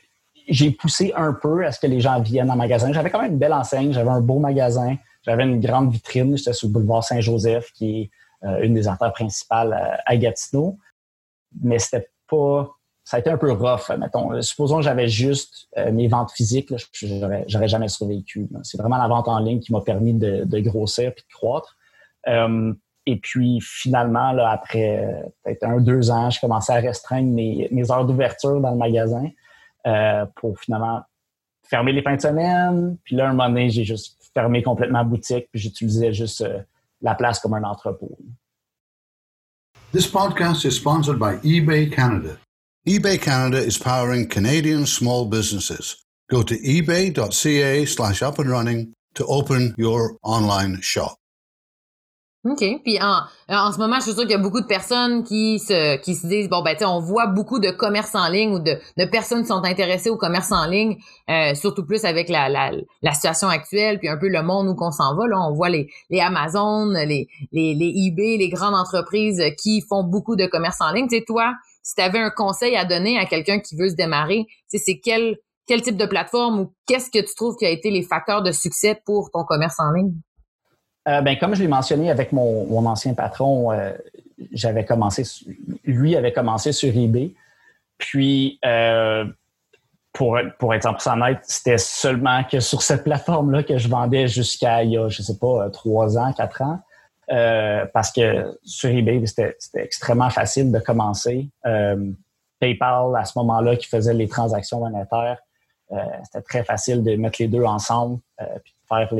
j'ai 0.47 0.71
poussé 0.71 1.11
un 1.15 1.33
peu 1.33 1.65
à 1.65 1.71
ce 1.71 1.79
que 1.79 1.87
les 1.87 1.99
gens 1.99 2.21
viennent 2.21 2.51
en 2.51 2.55
magasin. 2.55 2.93
J'avais 2.93 3.09
quand 3.09 3.21
même 3.21 3.31
une 3.31 3.39
belle 3.39 3.53
enseigne, 3.53 3.91
j'avais 3.91 4.09
un 4.09 4.21
beau 4.21 4.37
magasin, 4.37 4.95
j'avais 5.23 5.43
une 5.43 5.59
grande 5.59 5.91
vitrine, 5.91 6.37
j'étais 6.37 6.53
sur 6.53 6.67
le 6.67 6.73
boulevard 6.73 7.03
Saint-Joseph, 7.03 7.71
qui 7.73 8.01
est 8.01 8.09
une 8.61 8.73
des 8.73 8.87
artères 8.87 9.13
principales 9.13 10.01
à, 10.05 10.17
Gatineau. 10.17 10.77
Mais 11.61 11.79
c'était 11.79 12.09
pas. 12.29 12.69
Ça 13.03 13.17
a 13.17 13.19
été 13.19 13.29
un 13.29 13.37
peu 13.37 13.51
rough, 13.51 13.89
mettons. 13.97 14.41
Supposons 14.41 14.77
que 14.77 14.83
j'avais 14.83 15.09
juste 15.09 15.67
euh, 15.77 15.91
mes 15.91 16.07
ventes 16.07 16.31
physiques, 16.31 16.73
j'aurais 16.93 17.67
jamais 17.67 17.89
survécu. 17.89 18.47
C'est 18.63 18.77
vraiment 18.77 18.97
la 18.97 19.07
vente 19.07 19.27
en 19.27 19.39
ligne 19.39 19.59
qui 19.59 19.73
m'a 19.73 19.81
permis 19.81 20.13
de, 20.13 20.59
grossir 20.59 21.09
et 21.09 21.11
de 21.11 21.33
croître. 21.33 21.77
Euh, 22.27 22.73
et 23.05 23.17
puis 23.17 23.59
finalement, 23.61 24.37
après 24.37 25.31
peut-être 25.43 25.63
un, 25.63 25.81
deux 25.81 26.09
ans, 26.09 26.29
je 26.29 26.39
commençais 26.39 26.71
à 26.71 26.77
restreindre 26.77 27.29
mes, 27.29 27.91
heures 27.91 28.05
d'ouverture 28.05 28.61
dans 28.61 28.71
le 28.71 28.77
magasin. 28.77 29.25
Euh, 29.85 30.25
pour 30.37 30.57
finalement 30.61 31.01
fermer 31.67 31.91
les 31.91 32.01
fins 32.01 32.15
de 32.15 32.21
semaine. 32.21 32.97
Puis 33.03 33.17
là, 33.17 33.27
un 33.27 33.33
moment 33.33 33.49
donné, 33.49 33.69
j'ai 33.69 33.83
juste 33.83 34.17
fermé 34.33 34.63
complètement 34.63 34.99
la 34.99 35.03
boutique, 35.03 35.49
puis 35.51 35.59
j'utilisais 35.59 36.13
juste 36.13 36.39
euh, 36.39 36.61
la 37.01 37.15
place 37.15 37.39
comme 37.39 37.53
un 37.53 37.63
entrepôt. 37.63 38.17
This 39.91 40.07
podcast 40.07 40.63
is 40.63 40.71
sponsored 40.71 41.19
by 41.19 41.35
eBay 41.43 41.89
Canada. 41.89 42.37
eBay 42.85 43.17
Canada 43.17 43.59
is 43.63 43.77
powering 43.77 44.27
Canadian 44.27 44.85
small 44.85 45.23
businesses. 45.25 45.95
Go 46.29 46.43
to 46.43 46.53
ebay.ca 46.55 47.85
slash 47.85 48.21
up 48.21 48.39
and 48.39 48.49
running 48.49 48.93
to 49.15 49.25
open 49.25 49.73
your 49.77 50.17
online 50.21 50.81
shop. 50.81 51.15
OK. 52.45 52.81
Puis 52.83 52.99
en, 53.01 53.21
en 53.47 53.71
ce 53.71 53.77
moment, 53.77 53.95
je 53.99 54.01
suis 54.01 54.11
sûre 54.11 54.23
qu'il 54.23 54.31
y 54.31 54.33
a 54.33 54.37
beaucoup 54.37 54.59
de 54.59 54.67
personnes 54.67 55.23
qui 55.23 55.59
se 55.59 55.95
qui 56.01 56.13
se 56.13 56.27
disent 56.27 56.49
bon 56.49 56.61
ben 56.61 56.75
tu 56.75 56.83
on 56.83 56.99
voit 56.99 57.27
beaucoup 57.27 57.59
de 57.59 57.71
commerce 57.71 58.13
en 58.15 58.27
ligne 58.27 58.51
ou 58.51 58.59
de, 58.59 58.77
de 58.97 59.05
personnes 59.05 59.43
qui 59.43 59.47
sont 59.47 59.63
intéressées 59.63 60.09
au 60.09 60.17
commerce 60.17 60.51
en 60.51 60.65
ligne, 60.65 60.97
euh, 61.29 61.55
surtout 61.55 61.85
plus 61.85 62.03
avec 62.03 62.27
la, 62.27 62.49
la, 62.49 62.71
la 63.01 63.13
situation 63.13 63.47
actuelle 63.47 63.97
puis 63.97 64.09
un 64.09 64.17
peu 64.17 64.27
le 64.27 64.43
monde 64.43 64.67
où 64.67 64.75
qu'on 64.75 64.91
s'en 64.91 65.15
va 65.15 65.25
là, 65.25 65.37
on 65.39 65.53
voit 65.53 65.69
les 65.69 65.89
les 66.09 66.19
Amazon, 66.19 66.87
les 66.89 67.29
les 67.53 67.75
les 67.75 67.93
eBay, 68.07 68.35
les 68.35 68.49
grandes 68.49 68.75
entreprises 68.75 69.41
qui 69.57 69.79
font 69.79 70.03
beaucoup 70.03 70.35
de 70.35 70.45
commerce 70.45 70.81
en 70.81 70.91
ligne. 70.91 71.07
Tu 71.07 71.19
sais 71.19 71.23
toi, 71.25 71.53
si 71.83 71.95
tu 71.95 72.01
avais 72.01 72.19
un 72.19 72.31
conseil 72.31 72.75
à 72.75 72.85
donner 72.85 73.19
à 73.19 73.25
quelqu'un 73.25 73.59
qui 73.59 73.75
veut 73.75 73.89
se 73.89 73.95
démarrer, 73.95 74.47
c'est 74.67 74.99
quel 74.99 75.37
quel 75.65 75.81
type 75.81 75.97
de 75.97 76.05
plateforme 76.05 76.59
ou 76.59 76.73
qu'est-ce 76.87 77.09
que 77.09 77.25
tu 77.25 77.35
trouves 77.35 77.55
qui 77.55 77.65
a 77.65 77.69
été 77.69 77.89
les 77.89 78.03
facteurs 78.03 78.43
de 78.43 78.51
succès 78.51 79.01
pour 79.05 79.31
ton 79.31 79.43
commerce 79.43 79.79
en 79.79 79.91
ligne? 79.91 80.13
Euh, 81.07 81.21
ben, 81.21 81.37
comme 81.37 81.55
je 81.55 81.61
l'ai 81.61 81.67
mentionné 81.67 82.09
avec 82.09 82.31
mon, 82.31 82.65
mon 82.65 82.85
ancien 82.85 83.13
patron, 83.13 83.71
euh, 83.71 83.93
j'avais 84.51 84.85
commencé, 84.85 85.23
lui 85.85 86.15
avait 86.15 86.33
commencé 86.33 86.71
sur 86.71 86.95
eBay. 86.95 87.33
Puis, 87.97 88.59
euh, 88.65 89.25
pour, 90.13 90.37
pour 90.59 90.73
être 90.73 90.87
100% 90.87 91.13
honnête, 91.13 91.39
c'était 91.43 91.77
seulement 91.77 92.43
que 92.43 92.59
sur 92.59 92.81
cette 92.81 93.03
plateforme-là 93.03 93.63
que 93.63 93.77
je 93.77 93.87
vendais 93.87 94.27
jusqu'à 94.27 94.83
il 94.83 94.91
y 94.91 94.97
a, 94.97 95.09
je 95.09 95.21
sais 95.21 95.37
pas, 95.37 95.69
trois 95.71 96.17
ans, 96.17 96.31
quatre 96.33 96.61
ans. 96.61 96.79
Parce 97.93 98.11
que 98.11 98.57
sur 98.63 98.89
eBay, 98.89 99.25
c'était 99.25 99.55
extrêmement 99.75 100.29
facile 100.29 100.71
de 100.71 100.79
commencer. 100.79 101.49
PayPal, 102.59 103.15
à 103.15 103.25
ce 103.25 103.37
moment-là, 103.39 103.75
qui 103.75 103.87
faisait 103.87 104.13
les 104.13 104.27
transactions 104.27 104.79
monétaires, 104.79 105.39
c'était 106.23 106.43
très 106.43 106.63
facile 106.63 107.03
de 107.03 107.15
mettre 107.15 107.41
les 107.41 107.47
deux 107.47 107.63
ensemble 107.63 108.19
puis 108.63 108.73
de 108.73 108.87
faire 108.87 109.13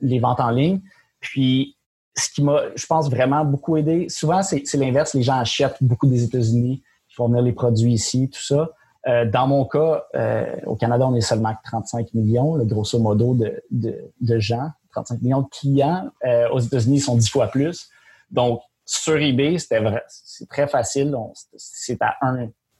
les, 0.00 0.18
ventes 0.18 0.40
en 0.40 0.50
ligne. 0.50 0.80
Puis, 1.20 1.76
ce 2.16 2.30
qui 2.30 2.42
m'a, 2.42 2.62
je 2.74 2.86
pense, 2.86 3.10
vraiment 3.10 3.44
beaucoup 3.44 3.76
aidé, 3.76 4.08
souvent, 4.08 4.42
c'est 4.42 4.74
l'inverse. 4.74 5.14
Les 5.14 5.22
gens 5.22 5.38
achètent 5.38 5.82
beaucoup 5.82 6.06
des 6.06 6.24
États-Unis, 6.24 6.82
ils 7.10 7.14
font 7.14 7.30
les 7.32 7.52
produits 7.52 7.92
ici, 7.92 8.30
tout 8.30 8.42
ça. 8.42 8.70
Euh, 9.08 9.24
dans 9.24 9.46
mon 9.46 9.64
cas, 9.64 10.04
euh, 10.16 10.56
au 10.66 10.74
Canada, 10.74 11.06
on 11.06 11.14
est 11.14 11.20
seulement 11.20 11.54
35 11.64 12.12
millions, 12.14 12.58
grosso 12.64 12.98
modo, 12.98 13.36
de, 13.70 14.38
gens, 14.38 14.70
35 14.96 15.22
millions 15.22 15.42
de 15.42 15.48
clients. 15.48 16.10
Euh, 16.24 16.48
aux 16.50 16.60
États-Unis, 16.60 17.00
sont 17.00 17.16
10 17.16 17.28
fois 17.28 17.48
plus. 17.48 17.88
Donc, 18.30 18.60
sur 18.84 19.16
eBay, 19.16 19.58
c'était 19.58 19.80
vrai, 19.80 20.02
c'est 20.08 20.48
très 20.48 20.66
facile. 20.68 21.14
C'est 21.56 22.00
à 22.02 22.16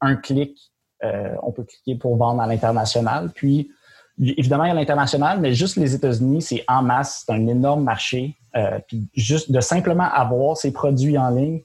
un, 0.01 0.17
clic, 0.17 0.57
on 1.03 1.53
peut 1.53 1.65
cliquer 1.65 1.97
pour 1.97 2.17
vendre 2.17 2.41
à 2.41 2.47
l'international. 2.47 3.31
Puis, 3.35 3.71
Évidemment, 4.19 4.65
il 4.65 4.69
y 4.69 4.71
a 4.71 4.75
l'international, 4.75 5.41
mais 5.41 5.53
juste 5.53 5.77
les 5.77 5.95
États-Unis, 5.95 6.41
c'est 6.41 6.65
en 6.69 6.83
masse, 6.83 7.25
c'est 7.27 7.33
un 7.35 7.47
énorme 7.47 7.85
marché. 7.85 8.35
Euh, 8.57 8.79
puis 8.89 9.09
juste 9.15 9.53
de 9.53 9.61
simplement 9.61 10.11
avoir 10.11 10.57
ces 10.57 10.73
produits 10.73 11.19
en 11.19 11.29
ligne, 11.29 11.61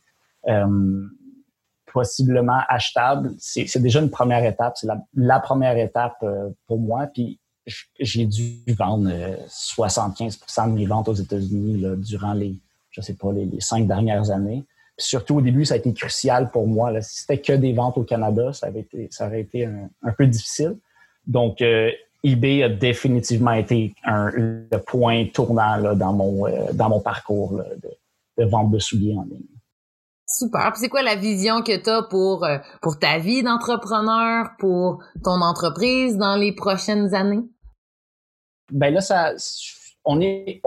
euh, 0.50 1.08
possiblement 1.94 2.60
achetables, 2.68 3.32
c'est 3.38 3.82
déjà 3.82 4.02
une 4.02 4.10
première 4.10 4.44
étape. 4.44 4.74
C'est 4.76 4.88
la, 5.14 5.40
première 5.40 5.78
étape 5.78 6.18
euh, 6.24 6.50
pour 6.68 6.80
moi. 6.80 7.08
Puis 7.08 7.40
j'ai 8.00 8.26
dû 8.26 8.64
vendre 8.78 9.10
75% 9.48 10.70
de 10.70 10.74
mes 10.74 10.86
ventes 10.86 11.10
aux 11.10 11.14
États-Unis 11.14 11.84
durant 11.98 12.34
les, 12.34 12.60
je 12.90 13.02
sais 13.02 13.14
pas, 13.14 13.32
les, 13.32 13.60
cinq 13.60 13.88
dernières 13.88 14.32
années. 14.32 14.64
Puis 14.98 15.08
surtout 15.08 15.36
au 15.36 15.42
début, 15.42 15.66
ça 15.66 15.76
a 15.76 15.78
été 15.78 15.94
crucial 15.94 16.52
pour 16.52 16.68
moi. 16.68 16.92
Là. 16.92 17.02
Si 17.02 17.20
c'était 17.20 17.40
que 17.40 17.54
des 17.54 17.74
ventes 17.74 17.98
au 17.98 18.04
Canada, 18.04 18.52
ça, 18.54 18.68
avait 18.68 18.82
été, 18.82 19.08
ça 19.12 19.28
aurait 19.28 19.42
été 19.42 19.66
un, 19.66 19.90
un 20.04 20.12
peu 20.12 20.28
difficile. 20.28 20.76
Donc, 21.28 21.62
eBay 22.24 22.64
a 22.64 22.70
définitivement 22.70 23.54
été 23.54 23.96
un, 24.04 24.30
le 24.32 24.78
point 24.86 25.26
tournant 25.34 25.78
là, 25.78 25.96
dans, 25.96 26.14
mon, 26.14 26.48
euh, 26.48 26.72
dans 26.74 26.90
mon 26.90 27.00
parcours 27.00 27.62
de, 28.38 28.46
vente 28.46 28.72
de 28.72 28.80
souliers 28.80 29.16
en 29.18 29.24
ligne. 29.24 29.46
Super. 30.28 30.72
c'est 30.76 30.88
quoi 30.88 31.02
la 31.02 31.16
vision 31.16 31.62
que 31.62 31.76
tu 31.78 31.90
as 31.90 32.04
pour, 32.04 32.46
euh, 32.46 32.58
pour 32.82 32.98
ta 33.00 33.18
vie 33.18 33.44
d'entrepreneur, 33.44 34.52
pour 34.60 35.04
ton 35.24 35.42
entreprise 35.42 36.18
dans 36.18 36.36
les 36.36 36.54
prochaines 36.54 37.14
années? 37.14 37.44
Ben 38.72 38.94
là, 38.94 39.02
ça, 39.02 39.34
on 40.06 40.22
est, 40.22 40.62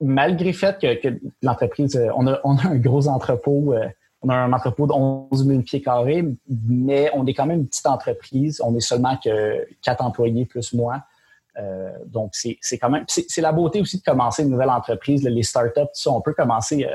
malgré 0.00 0.46
le 0.46 0.56
fait 0.56 0.78
que, 0.78 1.18
l'entreprise, 1.42 1.96
euh, 1.96 2.08
on 2.14 2.26
a, 2.26 2.40
on 2.44 2.56
a 2.56 2.68
un 2.68 2.76
gros 2.76 3.08
entrepôt, 3.08 3.72
euh, 3.72 3.88
on 4.22 4.28
a 4.28 4.34
un 4.34 4.52
entrepôt 4.52 4.86
de 4.86 4.92
11 4.92 5.46
000 5.46 5.62
pieds 5.62 5.82
carrés, 5.82 6.24
mais 6.48 7.10
on 7.14 7.26
est 7.26 7.34
quand 7.34 7.46
même 7.46 7.60
une 7.60 7.66
petite 7.66 7.86
entreprise. 7.86 8.60
On 8.64 8.74
est 8.74 8.80
seulement 8.80 9.16
que 9.22 9.66
quatre 9.82 10.02
employés 10.02 10.46
plus 10.46 10.72
moi. 10.72 11.02
Euh, 11.58 11.90
donc, 12.06 12.30
c'est 12.34 12.58
quand 12.78 12.90
même, 12.90 13.04
c'est 13.08 13.40
la 13.40 13.52
beauté 13.52 13.80
aussi 13.80 13.98
de 13.98 14.02
commencer 14.02 14.42
une 14.42 14.50
nouvelle 14.50 14.70
entreprise. 14.70 15.22
les 15.22 15.42
startups, 15.42 15.80
tout 15.80 15.88
ça, 15.94 16.10
on 16.10 16.20
peut 16.20 16.34
commencer 16.34 16.86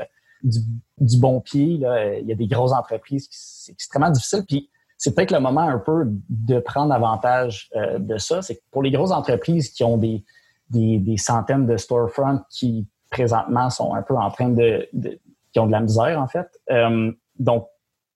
du, 0.42 1.18
bon 1.18 1.40
pied. 1.40 1.78
Là. 1.78 2.18
Il 2.18 2.26
y 2.26 2.32
a 2.32 2.34
des 2.34 2.46
grosses 2.46 2.72
entreprises 2.72 3.28
c'est 3.30 3.72
extrêmement 3.72 4.10
difficile. 4.10 4.44
Puis, 4.46 4.68
c'est 4.98 5.14
peut-être 5.14 5.32
le 5.32 5.40
moment 5.40 5.62
un 5.62 5.78
peu 5.78 6.04
de 6.28 6.60
prendre 6.60 6.92
avantage 6.92 7.70
de 7.98 8.18
ça. 8.18 8.42
C'est 8.42 8.62
pour 8.70 8.82
les 8.82 8.90
grosses 8.90 9.10
entreprises 9.10 9.70
qui 9.70 9.82
ont 9.82 9.96
des, 9.96 10.22
des, 10.72 11.16
centaines 11.16 11.66
de 11.66 11.76
storefronts 11.76 12.40
qui 12.50 12.86
présentement 13.10 13.70
sont 13.70 13.94
un 13.94 14.02
peu 14.02 14.16
en 14.16 14.30
train 14.30 14.48
de, 14.48 14.88
qui 15.52 15.58
ont 15.60 15.66
de 15.66 15.72
la 15.72 15.80
misère 15.80 16.20
en 16.20 16.28
fait. 16.28 16.48
Euh, 16.70 17.12
donc 17.38 17.68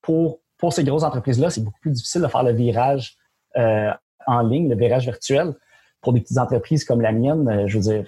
pour 0.02 0.40
pour 0.58 0.72
ces 0.72 0.84
grosses 0.84 1.02
entreprises 1.02 1.38
là, 1.38 1.50
c'est 1.50 1.62
beaucoup 1.62 1.80
plus 1.80 1.90
difficile 1.90 2.22
de 2.22 2.28
faire 2.28 2.42
le 2.42 2.52
virage 2.52 3.16
euh, 3.56 3.90
en 4.26 4.40
ligne, 4.40 4.68
le 4.68 4.76
virage 4.76 5.04
virtuel. 5.04 5.54
Pour 6.00 6.12
des 6.12 6.20
petites 6.20 6.38
entreprises 6.38 6.84
comme 6.84 7.00
la 7.00 7.12
mienne, 7.12 7.48
euh, 7.48 7.66
je 7.66 7.78
veux 7.78 7.82
dire, 7.82 8.06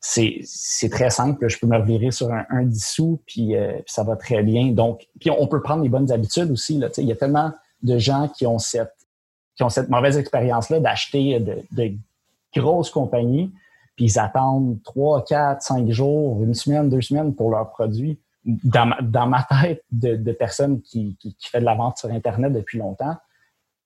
c'est 0.00 0.90
très 0.90 1.10
simple. 1.10 1.48
Je 1.48 1.58
peux 1.58 1.66
me 1.66 1.76
revirer 1.76 2.10
sur 2.10 2.32
un, 2.32 2.44
un 2.50 2.64
10 2.64 2.84
sous 2.84 3.22
puis, 3.26 3.54
ça 3.86 4.04
va 4.04 4.16
très 4.16 4.42
bien. 4.42 4.72
Donc 4.72 5.08
puis 5.18 5.30
on 5.30 5.46
peut 5.46 5.62
prendre 5.62 5.82
les 5.82 5.88
bonnes 5.88 6.12
habitudes 6.12 6.50
aussi 6.50 6.78
là. 6.78 6.88
Il 6.98 7.06
y 7.06 7.12
a 7.12 7.16
tellement 7.16 7.52
de 7.82 7.98
gens 7.98 8.28
qui 8.28 8.46
ont 8.46 8.58
cette 8.58 8.94
qui 9.56 9.62
ont 9.64 9.68
cette 9.70 9.88
mauvaise 9.88 10.18
expérience 10.18 10.68
là 10.70 10.78
d'acheter 10.78 11.40
de 11.40 11.92
grosses 12.54 12.90
compagnies 12.90 13.52
puis 13.98 14.04
ils 14.04 14.18
attendent 14.20 14.80
trois, 14.84 15.24
quatre, 15.24 15.60
cinq 15.60 15.90
jours, 15.90 16.40
une 16.44 16.54
semaine, 16.54 16.88
deux 16.88 17.00
semaines 17.00 17.34
pour 17.34 17.50
leurs 17.50 17.68
produits. 17.70 18.20
Dans 18.44 18.86
ma, 19.26 19.42
tête 19.42 19.82
de, 19.90 20.14
de 20.14 20.30
personne 20.30 20.80
qui, 20.82 21.16
qui, 21.18 21.34
fait 21.40 21.58
de 21.58 21.64
la 21.64 21.74
vente 21.74 21.98
sur 21.98 22.08
Internet 22.08 22.52
depuis 22.52 22.78
longtemps, 22.78 23.16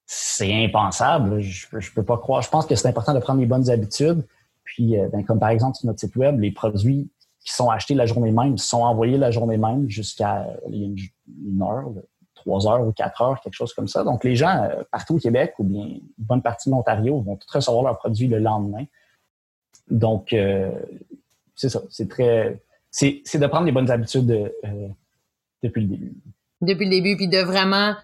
c'est 0.04 0.64
impensable. 0.66 1.40
Je, 1.40 1.66
je 1.78 1.95
peux 1.95 2.02
pas 2.02 2.19
croire. 2.19 2.42
Je 2.42 2.50
pense 2.50 2.66
que 2.66 2.75
c'est 2.75 2.87
important 2.88 3.14
de 3.14 3.21
prendre 3.21 3.40
les 3.40 3.47
bonnes 3.47 3.71
habitudes. 3.71 4.26
Puis, 4.64 4.99
euh, 4.99 5.09
ben, 5.09 5.25
comme 5.25 5.38
par 5.38 5.49
exemple 5.49 5.78
sur 5.78 5.87
notre 5.87 6.00
site 6.00 6.14
web, 6.14 6.38
les 6.38 6.52
produits 6.52 7.11
qui 7.40 7.54
sont 7.54 7.71
achetés 7.71 7.95
la 7.95 8.04
journée 8.04 8.33
même 8.33 8.59
sont 8.59 8.83
envoyés 8.83 9.16
la 9.16 9.31
journée 9.31 9.57
même 9.57 9.88
jusqu'à 9.88 10.47
une, 10.71 10.99
heure, 11.62 11.90
trois 12.35 12.69
heures 12.69 12.87
ou 12.87 12.92
quatre 12.92 13.23
heures, 13.23 13.40
quelque 13.40 13.54
chose 13.54 13.73
comme 13.73 13.88
ça. 13.88 14.04
Donc, 14.04 14.25
les 14.25 14.37
gens 14.37 14.62
euh, 14.62 14.83
partout 14.92 15.14
au 15.14 15.19
Québec 15.19 15.54
ou 15.59 15.64
bien 15.64 15.85
une 15.87 16.02
bonne 16.19 16.42
partie 16.42 16.69
de 16.69 16.75
l'Ontario 16.75 17.19
vont 17.23 17.37
tous 17.37 17.50
recevoir 17.50 17.83
leurs 17.83 17.97
produits 17.97 18.28
le 18.28 18.40
lendemain. 18.40 18.85
Donc, 19.93 20.33
euh, 20.33 20.73
c'est 21.55 21.69
ça. 21.69 21.83
C'est 21.91 22.09
très. 22.09 22.61
C'est 22.91 23.39
de 23.39 23.47
prendre 23.47 23.67
les 23.67 23.73
bonnes 23.73 23.91
habitudes 23.91 24.31
euh, 24.31 24.89
depuis 25.63 25.83
le 25.83 25.89
début. 25.89 26.15
Depuis 26.61 26.85
le 26.85 26.91
début, 26.91 27.17
puis 27.17 27.29
de 27.29 27.39
vraiment 27.39 27.95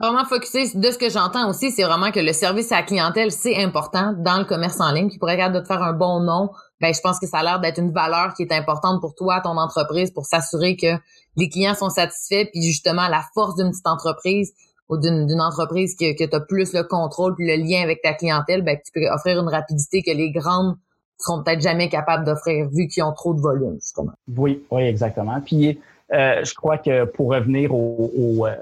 Vraiment 0.00 0.24
focuser, 0.24 0.70
de 0.78 0.90
ce 0.92 0.96
que 0.96 1.10
j'entends 1.10 1.50
aussi, 1.50 1.72
c'est 1.72 1.82
vraiment 1.82 2.12
que 2.12 2.20
le 2.20 2.32
service 2.32 2.70
à 2.70 2.76
la 2.76 2.82
clientèle, 2.84 3.32
c'est 3.32 3.56
important 3.56 4.14
dans 4.16 4.38
le 4.38 4.44
commerce 4.44 4.80
en 4.80 4.92
ligne. 4.92 5.08
Puis 5.08 5.18
pour 5.18 5.28
regarder 5.28 5.58
de 5.58 5.62
te 5.64 5.66
faire 5.66 5.82
un 5.82 5.92
bon 5.92 6.20
nom, 6.20 6.50
ben 6.80 6.94
je 6.94 7.00
pense 7.00 7.18
que 7.18 7.26
ça 7.26 7.38
a 7.38 7.42
l'air 7.42 7.58
d'être 7.58 7.80
une 7.80 7.90
valeur 7.90 8.32
qui 8.34 8.44
est 8.44 8.52
importante 8.52 9.00
pour 9.00 9.16
toi, 9.16 9.40
ton 9.40 9.56
entreprise, 9.56 10.12
pour 10.12 10.24
s'assurer 10.24 10.76
que 10.76 10.86
les 11.34 11.48
clients 11.48 11.74
sont 11.74 11.90
satisfaits. 11.90 12.48
Puis 12.52 12.62
justement, 12.62 13.08
la 13.08 13.24
force 13.34 13.56
d'une 13.56 13.70
petite 13.70 13.88
entreprise 13.88 14.52
ou 14.88 14.98
d'une 14.98 15.40
entreprise 15.40 15.96
que, 15.98 16.16
que 16.16 16.30
tu 16.30 16.36
as 16.36 16.40
plus 16.40 16.72
le 16.74 16.84
contrôle 16.84 17.34
puis 17.34 17.48
le 17.48 17.56
lien 17.56 17.82
avec 17.82 18.00
ta 18.00 18.14
clientèle, 18.14 18.62
ben 18.62 18.76
tu 18.76 18.92
peux 18.92 19.04
offrir 19.10 19.40
une 19.40 19.48
rapidité 19.48 20.04
que 20.04 20.12
les 20.12 20.30
grandes 20.30 20.76
seront 21.18 21.42
peut-être 21.42 21.60
jamais 21.60 21.88
capables 21.88 22.24
d'offrir 22.24 22.68
vu 22.68 22.86
qu'ils 22.86 23.02
ont 23.02 23.12
trop 23.12 23.34
de 23.34 23.40
volume, 23.40 23.74
justement. 23.80 24.12
Oui, 24.36 24.64
oui, 24.70 24.82
exactement. 24.82 25.40
Puis 25.40 25.78
euh, 26.12 26.44
je 26.44 26.54
crois 26.54 26.78
que 26.78 27.04
pour 27.04 27.30
revenir 27.30 27.74
au, 27.74 28.10
au, 28.16 28.46
euh, 28.46 28.54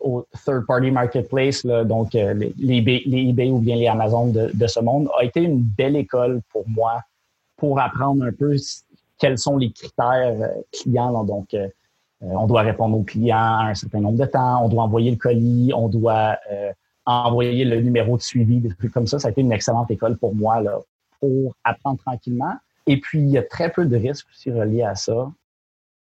au 0.00 0.26
third-party 0.44 0.90
marketplace, 0.90 1.64
là, 1.64 1.84
donc 1.84 2.14
euh, 2.14 2.34
les, 2.34 2.78
eBay, 2.78 3.50
ou 3.50 3.58
bien 3.58 3.76
les 3.76 3.86
Amazon 3.86 4.26
de, 4.26 4.66
ce 4.66 4.80
monde, 4.80 5.08
a 5.18 5.24
été 5.24 5.40
une 5.40 5.60
belle 5.60 5.96
école 5.96 6.40
pour 6.52 6.64
moi 6.68 7.00
pour 7.56 7.80
apprendre 7.80 8.24
un 8.24 8.32
peu 8.32 8.56
quels 9.18 9.38
sont 9.38 9.56
les 9.56 9.72
critères 9.72 10.50
clients. 10.72 11.10
Là, 11.10 11.24
donc, 11.24 11.56
on 12.20 12.46
doit 12.46 12.60
répondre 12.60 12.98
aux 12.98 13.02
clients 13.02 13.36
à 13.38 13.68
un 13.70 13.74
certain 13.74 14.00
nombre 14.00 14.18
de 14.18 14.26
temps, 14.26 14.62
on 14.62 14.68
doit 14.68 14.82
envoyer 14.82 15.10
le 15.10 15.16
colis, 15.16 15.72
on 15.74 15.88
doit 15.88 16.36
envoyer 17.06 17.64
le 17.64 17.80
numéro 17.80 18.18
de 18.18 18.22
suivi, 18.22 18.58
des 18.58 18.68
trucs 18.74 18.92
comme 18.92 19.06
ça. 19.06 19.18
Ça 19.18 19.28
a 19.28 19.30
été 19.30 19.40
une 19.40 19.52
excellente 19.52 19.90
école 19.90 20.18
pour 20.18 20.34
moi 20.34 20.60
là, 20.60 20.78
pour 21.20 21.54
apprendre 21.64 21.98
tranquillement. 21.98 22.54
Et 22.86 23.00
puis, 23.00 23.20
il 23.20 23.28
y 23.28 23.38
a 23.38 23.42
très 23.42 23.70
peu 23.70 23.84
de 23.84 23.96
risques 23.96 24.26
aussi 24.30 24.50
reliés 24.50 24.82
à 24.82 24.94
ça. 24.94 25.30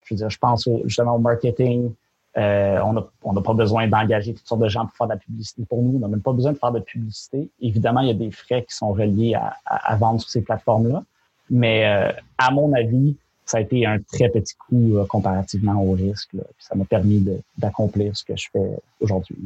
Je 0.05 0.15
veux 0.15 0.19
dire, 0.19 0.31
je 0.31 0.39
pense 0.39 0.69
justement 0.85 1.17
au 1.17 1.19
marketing. 1.19 1.93
Euh, 2.37 2.81
on 3.23 3.33
n'a 3.33 3.43
pas 3.43 3.55
besoin 3.55 3.89
d'engager 3.89 4.35
toutes 4.35 4.47
sortes 4.47 4.63
de 4.63 4.69
gens 4.69 4.87
pour 4.87 4.97
faire 4.97 5.09
de 5.09 5.13
la 5.13 5.19
publicité 5.19 5.65
pour 5.69 5.83
nous. 5.83 5.97
On 5.97 6.01
n'a 6.01 6.09
même 6.09 6.23
pas 6.23 6.33
besoin 6.33 6.53
de 6.53 6.59
faire 6.59 6.73
de 6.73 6.81
publicité. 6.81 7.49
Évidemment, 7.61 8.01
il 8.01 8.09
y 8.09 8.11
a 8.11 8.15
des 8.15 8.31
frais 8.31 8.65
qui 8.69 8.75
sont 8.75 8.93
reliés 8.93 9.35
à, 9.35 9.97
vendre 9.97 10.21
sur 10.21 10.31
ces 10.31 10.43
plateformes-là. 10.43 11.03
Mais 11.51 11.87
euh, 11.87 12.13
à 12.39 12.53
mon 12.53 12.73
avis, 12.73 13.17
ça 13.45 13.59
a 13.59 13.61
été 13.61 13.85
un 13.85 13.99
très 14.01 14.29
petit 14.29 14.55
coût 14.55 14.97
euh, 14.97 15.05
comparativement 15.07 15.83
au 15.83 15.93
risque. 15.93 16.37
ça 16.59 16.77
m'a 16.77 16.85
permis 16.85 17.27
d'accomplir 17.59 18.17
ce 18.17 18.25
que 18.25 18.37
je 18.37 18.49
fais 18.53 18.79
aujourd'hui. 19.01 19.39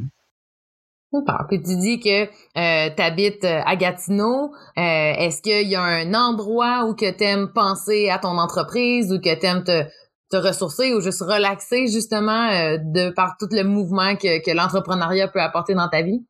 Puis 1.49 1.61
tu 1.61 1.77
dis 1.77 1.99
que 1.99 2.23
euh, 2.23 2.89
tu 2.95 3.01
habites 3.01 3.43
euh, 3.43 3.61
à 3.65 3.75
Gatineau. 3.75 4.51
Euh, 4.77 4.81
est-ce 4.81 5.41
qu'il 5.41 5.67
y 5.67 5.75
a 5.75 5.81
un 5.81 6.13
endroit 6.13 6.85
où 6.85 6.93
que 6.93 7.09
tu 7.11 7.23
aimes 7.23 7.49
penser 7.53 8.09
à 8.09 8.17
ton 8.17 8.37
entreprise 8.37 9.13
ou 9.13 9.19
que 9.19 9.33
tu 9.39 9.45
aimes 9.45 9.63
te, 9.63 9.85
ressourcer 10.33 10.93
ou 10.93 10.99
juste 10.99 11.21
relaxer 11.21 11.87
justement 11.87 12.49
de 12.77 13.09
par 13.11 13.37
tout 13.39 13.47
le 13.51 13.63
mouvement 13.63 14.17
que, 14.17 14.53
l'entrepreneuriat 14.53 15.29
peut 15.29 15.39
apporter 15.39 15.75
dans 15.75 15.87
ta 15.87 16.01
vie? 16.01 16.25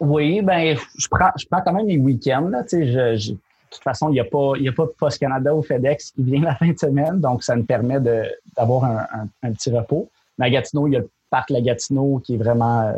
Oui, 0.00 0.40
ben 0.40 0.78
je 0.96 1.08
prends 1.10 1.30
je 1.36 1.44
prends 1.50 1.60
quand 1.60 1.74
même 1.74 1.86
les 1.86 1.98
week-ends. 1.98 2.48
Là, 2.48 2.62
de 2.62 3.16
toute 3.26 3.82
façon, 3.82 4.08
il 4.08 4.12
n'y 4.12 4.20
a 4.20 4.24
pas 4.24 4.52
il 4.58 4.66
a 4.66 4.72
pas 4.72 4.86
Post 4.98 5.18
Canada 5.18 5.54
ou 5.54 5.60
FedEx 5.60 6.12
qui 6.12 6.22
vient 6.22 6.40
la 6.40 6.54
fin 6.54 6.70
de 6.70 6.78
semaine, 6.78 7.20
donc 7.20 7.42
ça 7.42 7.54
me 7.54 7.64
permet 7.64 8.00
d'avoir 8.56 8.84
un, 8.84 9.52
petit 9.52 9.70
repos. 9.70 10.08
Mais 10.38 10.46
à 10.46 10.50
Gatineau, 10.50 10.86
il 10.86 10.94
y 10.94 10.96
a 10.96 11.00
le 11.00 11.10
parc 11.28 11.50
La 11.50 11.60
Gatineau 11.60 12.22
qui 12.24 12.36
est 12.36 12.38
vraiment 12.38 12.94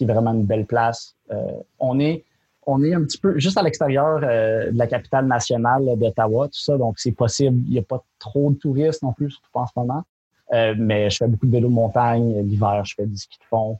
qui 0.00 0.04
est 0.04 0.12
vraiment 0.12 0.32
une 0.32 0.44
belle 0.44 0.64
place. 0.64 1.14
Euh, 1.30 1.52
on 1.78 2.00
est 2.00 2.24
on 2.66 2.82
est 2.82 2.94
un 2.94 3.02
petit 3.02 3.18
peu 3.18 3.38
juste 3.38 3.58
à 3.58 3.62
l'extérieur 3.62 4.20
euh, 4.22 4.70
de 4.70 4.78
la 4.78 4.86
capitale 4.86 5.26
nationale 5.26 5.84
d'Ottawa, 5.96 6.46
tout 6.46 6.60
ça, 6.60 6.78
donc 6.78 6.98
c'est 6.98 7.12
possible. 7.12 7.58
Il 7.66 7.72
n'y 7.72 7.78
a 7.78 7.82
pas 7.82 8.02
trop 8.18 8.50
de 8.50 8.56
touristes 8.56 9.02
non 9.02 9.12
plus, 9.12 9.30
surtout 9.30 9.50
pas 9.52 9.60
en 9.60 9.66
ce 9.66 9.72
moment. 9.76 10.04
Euh, 10.52 10.74
mais 10.78 11.10
je 11.10 11.18
fais 11.18 11.26
beaucoup 11.26 11.46
de 11.46 11.52
vélo 11.52 11.68
de 11.68 11.74
montagne 11.74 12.40
l'hiver, 12.42 12.84
je 12.84 12.94
fais 12.94 13.06
du 13.06 13.16
ski 13.16 13.38
de 13.38 13.44
fond. 13.44 13.78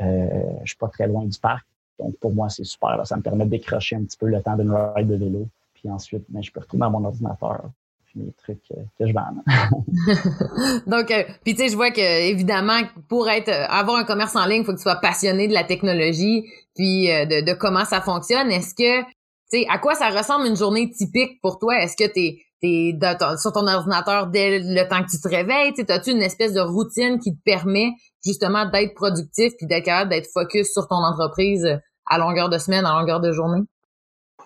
Euh, 0.00 0.42
je 0.62 0.68
suis 0.68 0.76
pas 0.76 0.88
très 0.88 1.06
loin 1.06 1.24
du 1.24 1.38
parc, 1.38 1.66
donc 1.98 2.16
pour 2.18 2.32
moi 2.32 2.48
c'est 2.48 2.64
super. 2.64 3.00
Ça 3.06 3.16
me 3.16 3.22
permet 3.22 3.44
de 3.44 3.50
décrocher 3.50 3.96
un 3.96 4.04
petit 4.04 4.16
peu 4.16 4.26
le 4.26 4.40
temps 4.42 4.56
d'une 4.56 4.72
ride 4.72 5.08
de 5.08 5.16
vélo, 5.16 5.48
puis 5.74 5.90
ensuite, 5.90 6.24
ben, 6.28 6.42
je 6.42 6.52
peux 6.52 6.60
retourner 6.60 6.86
à 6.86 6.90
mon 6.90 7.04
ordinateur, 7.04 7.70
les 8.16 8.32
trucs 8.32 8.62
euh, 8.72 8.82
que 8.98 9.06
je 9.06 9.12
vends. 9.12 9.22
Donc, 10.86 11.10
euh, 11.10 11.24
puis 11.44 11.54
tu 11.54 11.62
sais, 11.62 11.68
je 11.68 11.76
vois 11.76 11.90
que 11.90 12.00
évidemment, 12.00 12.80
pour 13.08 13.28
être 13.28 13.48
euh, 13.48 13.66
avoir 13.68 13.96
un 13.96 14.04
commerce 14.04 14.36
en 14.36 14.46
ligne, 14.46 14.62
il 14.62 14.64
faut 14.64 14.72
que 14.72 14.78
tu 14.78 14.82
sois 14.82 14.96
passionné 14.96 15.48
de 15.48 15.54
la 15.54 15.64
technologie, 15.64 16.44
puis 16.74 17.06
de, 17.06 17.44
de, 17.44 17.54
comment 17.54 17.84
ça 17.84 18.00
fonctionne. 18.00 18.50
Est-ce 18.50 18.74
que, 18.74 19.02
tu 19.02 19.60
sais, 19.60 19.66
à 19.70 19.78
quoi 19.78 19.94
ça 19.94 20.10
ressemble 20.10 20.46
une 20.46 20.56
journée 20.56 20.90
typique 20.90 21.40
pour 21.40 21.58
toi? 21.58 21.80
Est-ce 21.82 21.96
que 21.96 22.12
tu 22.12 22.20
es, 22.20 22.98
sur 23.38 23.52
ton 23.52 23.66
ordinateur 23.66 24.26
dès 24.26 24.58
le 24.58 24.88
temps 24.88 25.02
que 25.02 25.10
tu 25.10 25.20
te 25.20 25.28
réveilles? 25.28 25.72
As-tu 25.88 26.10
une 26.10 26.22
espèce 26.22 26.52
de 26.52 26.60
routine 26.60 27.18
qui 27.18 27.34
te 27.34 27.42
permet 27.44 27.90
justement 28.24 28.68
d'être 28.68 28.94
productif 28.94 29.52
puis 29.56 29.66
d'être 29.66 29.84
capable 29.84 30.10
d'être 30.10 30.28
focus 30.32 30.72
sur 30.72 30.88
ton 30.88 30.96
entreprise 30.96 31.66
à 32.06 32.18
longueur 32.18 32.48
de 32.48 32.58
semaine, 32.58 32.84
à 32.84 32.98
longueur 32.98 33.20
de 33.20 33.32
journée? 33.32 33.62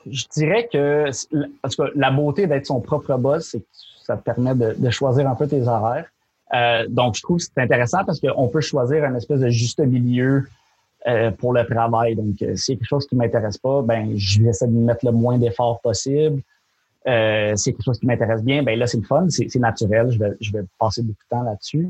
Je 0.09 0.25
dirais 0.33 0.69
que 0.73 1.07
parce 1.63 1.77
que 1.77 1.83
la 1.95 2.11
beauté 2.11 2.47
d'être 2.47 2.67
son 2.67 2.81
propre 2.81 3.17
boss, 3.17 3.51
c'est 3.51 3.61
que 3.61 3.67
ça 4.03 4.17
te 4.17 4.23
permet 4.23 4.55
de, 4.55 4.91
choisir 4.91 5.29
un 5.29 5.35
peu 5.35 5.47
tes 5.47 5.63
horaires. 5.63 6.07
Euh, 6.55 6.87
donc, 6.89 7.17
je 7.17 7.23
trouve 7.23 7.39
que 7.39 7.45
c'est 7.45 7.61
intéressant 7.61 8.05
parce 8.05 8.21
qu'on 8.21 8.49
peut 8.49 8.61
choisir 8.61 9.05
un 9.05 9.15
espèce 9.15 9.41
de 9.41 9.51
juste 9.51 9.79
milieu 9.79 10.47
euh, 11.07 11.31
pour 11.31 11.53
le 11.53 11.65
travail. 11.65 12.17
Donc, 12.17 12.43
euh, 12.43 12.57
s'il 12.57 12.75
y 12.75 12.77
a 12.77 12.79
quelque 12.81 12.89
chose 12.89 13.07
qui 13.07 13.15
m'intéresse 13.15 13.59
pas, 13.59 13.83
ben 13.83 14.13
je 14.17 14.43
vais 14.43 14.49
essayer 14.49 14.71
de 14.71 14.77
mettre 14.77 15.05
le 15.05 15.13
moins 15.13 15.39
d'efforts 15.39 15.81
possible. 15.81 16.43
Euh, 17.07 17.57
s'il 17.57 17.73
y 17.73 17.75
a 17.75 17.77
quelque 17.77 17.85
chose 17.85 17.99
qui 17.99 18.07
m'intéresse 18.07 18.43
bien, 18.43 18.63
ben 18.63 18.79
là, 18.79 18.87
c'est 18.87 18.99
le 18.99 19.05
fun, 19.05 19.27
c'est 19.29 19.55
naturel. 19.57 20.11
Je 20.11 20.19
vais, 20.19 20.33
je 20.41 20.53
vais 20.53 20.65
passer 20.79 21.03
beaucoup 21.03 21.23
de 21.23 21.37
temps 21.37 21.43
là-dessus. 21.43 21.89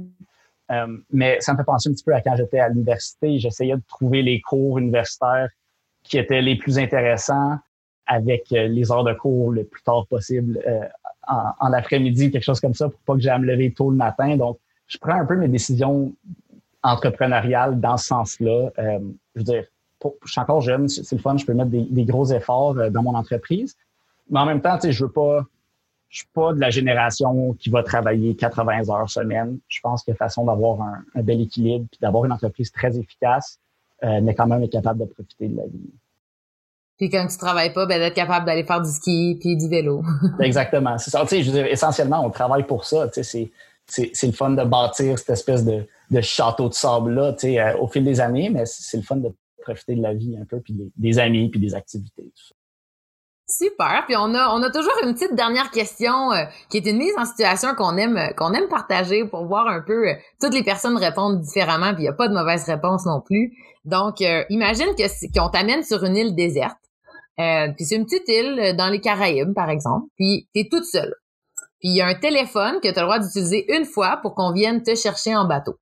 Euh, 0.70 0.98
mais 1.10 1.40
ça 1.40 1.52
me 1.52 1.58
fait 1.58 1.64
penser 1.64 1.88
un 1.88 1.92
petit 1.92 2.04
peu 2.04 2.14
à 2.14 2.20
quand 2.20 2.36
j'étais 2.36 2.60
à 2.60 2.68
l'université. 2.68 3.38
J'essayais 3.38 3.74
de 3.74 3.82
trouver 3.88 4.22
les 4.22 4.40
cours 4.40 4.78
universitaires 4.78 5.48
qui 6.04 6.18
étaient 6.18 6.42
les 6.42 6.56
plus 6.56 6.78
intéressants 6.78 7.58
avec 8.10 8.52
euh, 8.52 8.66
les 8.66 8.90
heures 8.90 9.04
de 9.04 9.12
cours 9.12 9.52
le 9.52 9.62
plus 9.62 9.82
tard 9.82 10.04
possible 10.08 10.60
euh, 10.66 10.80
en, 11.28 11.52
en 11.60 11.72
après-midi, 11.72 12.32
quelque 12.32 12.42
chose 12.42 12.60
comme 12.60 12.74
ça, 12.74 12.88
pour 12.88 12.98
pas 13.00 13.14
que 13.14 13.20
j'aille 13.20 13.40
me 13.40 13.46
lever 13.46 13.72
tôt 13.72 13.88
le 13.88 13.96
matin. 13.96 14.36
Donc, 14.36 14.58
je 14.88 14.98
prends 14.98 15.14
un 15.14 15.24
peu 15.24 15.36
mes 15.36 15.46
décisions 15.46 16.12
entrepreneuriales 16.82 17.78
dans 17.78 17.96
ce 17.96 18.06
sens-là. 18.06 18.70
Euh, 18.78 18.98
je 19.36 19.40
veux 19.40 19.44
dire, 19.44 19.64
je 20.24 20.32
suis 20.32 20.40
encore 20.40 20.60
jeune, 20.60 20.88
c'est 20.88 21.12
le 21.12 21.22
fun, 21.22 21.36
je 21.36 21.46
peux 21.46 21.54
mettre 21.54 21.70
des, 21.70 22.04
gros 22.04 22.26
efforts 22.32 22.74
dans 22.90 23.02
mon 23.02 23.14
entreprise. 23.14 23.76
Mais 24.28 24.40
en 24.40 24.46
même 24.46 24.60
temps, 24.60 24.74
tu 24.74 24.88
sais, 24.88 24.92
je 24.92 25.04
veux 25.04 25.12
pas, 25.12 25.44
je 26.08 26.18
suis 26.18 26.28
pas 26.34 26.52
de 26.52 26.58
la 26.58 26.70
génération 26.70 27.52
qui 27.52 27.70
va 27.70 27.84
travailler 27.84 28.34
80 28.34 28.88
heures 28.90 29.08
semaine. 29.08 29.58
Je 29.68 29.78
pense 29.82 30.02
que 30.02 30.14
façon 30.14 30.46
d'avoir 30.46 30.80
un, 30.80 31.22
bel 31.22 31.40
équilibre 31.42 31.86
puis 31.90 31.98
d'avoir 32.00 32.24
une 32.24 32.32
entreprise 32.32 32.72
très 32.72 32.98
efficace, 32.98 33.60
mais 34.02 34.34
quand 34.34 34.46
même 34.46 34.62
être 34.62 34.72
capable 34.72 35.00
de 35.00 35.04
profiter 35.04 35.48
de 35.48 35.58
la 35.58 35.66
vie. 35.66 35.90
Puis 37.00 37.08
quand 37.08 37.26
tu 37.26 37.38
travailles 37.38 37.72
pas, 37.72 37.86
ben 37.86 37.98
d'être 37.98 38.14
capable 38.14 38.44
d'aller 38.44 38.62
faire 38.62 38.82
du 38.82 38.90
ski 38.90 39.38
puis 39.40 39.56
du 39.56 39.68
vélo. 39.68 40.02
Exactement. 40.40 40.98
C'est 40.98 41.10
ça. 41.10 41.22
Tu 41.22 41.28
sais, 41.28 41.42
je 41.42 41.50
veux 41.50 41.62
dire, 41.62 41.66
essentiellement, 41.66 42.22
on 42.22 42.28
travaille 42.28 42.66
pour 42.66 42.84
ça. 42.84 43.08
Tu 43.08 43.24
sais, 43.24 43.50
c'est, 43.86 44.10
c'est, 44.12 44.26
le 44.26 44.34
fun 44.34 44.50
de 44.50 44.62
bâtir 44.64 45.18
cette 45.18 45.30
espèce 45.30 45.64
de, 45.64 45.86
de 46.10 46.20
château 46.20 46.68
de 46.68 46.74
sable-là, 46.74 47.32
tu 47.32 47.52
sais, 47.52 47.58
euh, 47.58 47.78
au 47.78 47.88
fil 47.88 48.04
des 48.04 48.20
années, 48.20 48.50
mais 48.50 48.66
c'est 48.66 48.98
le 48.98 49.02
fun 49.02 49.16
de 49.16 49.32
profiter 49.62 49.94
de 49.94 50.02
la 50.02 50.12
vie 50.12 50.36
un 50.38 50.44
peu, 50.44 50.60
puis 50.60 50.74
des, 50.94 51.18
amis, 51.18 51.48
puis 51.48 51.58
des 51.58 51.74
activités. 51.74 52.22
Tout 52.22 52.44
ça. 52.48 52.54
Super. 53.48 54.04
Puis 54.06 54.14
on 54.16 54.34
a 54.34 54.54
on 54.54 54.62
a 54.62 54.70
toujours 54.70 54.92
une 55.02 55.14
petite 55.14 55.34
dernière 55.34 55.70
question 55.70 56.32
euh, 56.32 56.44
qui 56.68 56.76
est 56.76 56.86
une 56.86 56.98
mise 56.98 57.14
en 57.16 57.24
situation 57.24 57.74
qu'on 57.74 57.96
aime 57.96 58.32
qu'on 58.36 58.52
aime 58.52 58.68
partager 58.68 59.24
pour 59.24 59.46
voir 59.46 59.66
un 59.66 59.80
peu 59.80 60.08
euh, 60.08 60.14
toutes 60.38 60.54
les 60.54 60.62
personnes 60.62 60.96
répondent 60.98 61.40
différemment 61.40 61.94
puis 61.94 62.02
il 62.02 62.06
y 62.06 62.08
a 62.08 62.12
pas 62.12 62.28
de 62.28 62.34
mauvaise 62.34 62.64
réponse 62.64 63.06
non 63.06 63.22
plus. 63.22 63.52
Donc 63.86 64.20
imagine 64.50 64.94
que 64.96 65.36
qu'on 65.36 65.48
t'amène 65.48 65.82
sur 65.82 66.04
une 66.04 66.16
île 66.16 66.36
déserte. 66.36 66.76
Puis 67.76 67.84
c'est 67.84 67.96
une 67.96 68.04
petite 68.04 68.28
île 68.28 68.74
dans 68.76 68.88
les 68.88 69.00
Caraïbes 69.00 69.54
par 69.54 69.70
exemple. 69.70 70.06
Puis 70.16 70.48
tu 70.54 70.60
es 70.60 70.68
toute 70.70 70.84
seule. 70.84 71.14
Puis 71.80 71.88
il 71.88 71.96
y 71.96 72.00
a 72.02 72.06
un 72.06 72.14
téléphone 72.14 72.80
que 72.82 72.88
tu 72.92 72.98
as 72.98 73.02
le 73.02 73.06
droit 73.06 73.18
d'utiliser 73.18 73.74
une 73.74 73.84
fois 73.84 74.18
pour 74.22 74.34
qu'on 74.34 74.52
vienne 74.52 74.82
te 74.82 74.94
chercher 74.94 75.34
en 75.34 75.46
bateau. 75.46 75.76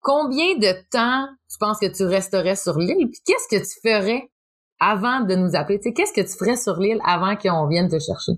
Combien 0.00 0.56
de 0.56 0.72
temps 0.90 1.28
tu 1.50 1.58
penses 1.58 1.78
que 1.78 1.86
tu 1.86 2.04
resterais 2.04 2.56
sur 2.56 2.78
l'île? 2.78 3.08
Puis 3.08 3.20
qu'est-ce 3.24 3.48
que 3.48 3.62
tu 3.62 3.80
ferais 3.82 4.30
avant 4.78 5.20
de 5.20 5.34
nous 5.34 5.56
appeler? 5.56 5.80
Qu'est-ce 5.80 6.12
que 6.12 6.20
tu 6.20 6.36
ferais 6.36 6.56
sur 6.56 6.78
l'île 6.78 7.00
avant 7.04 7.36
qu'on 7.36 7.66
vienne 7.66 7.88
te 7.88 7.98
chercher? 7.98 8.32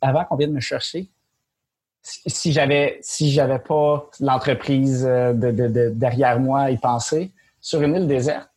Avant 0.00 0.24
qu'on 0.24 0.36
vienne 0.36 0.52
me 0.52 0.60
chercher? 0.60 1.08
Si 2.02 2.52
j'avais 2.52 2.98
si 3.00 3.38
pas 3.66 4.10
l'entreprise 4.20 5.06
euh, 5.08 5.32
de, 5.32 5.88
derrière 5.90 6.38
moi 6.38 6.70
y 6.70 6.76
penser, 6.76 7.32
sur 7.60 7.80
une 7.80 7.94
île 7.94 8.06
déserte, 8.06 8.50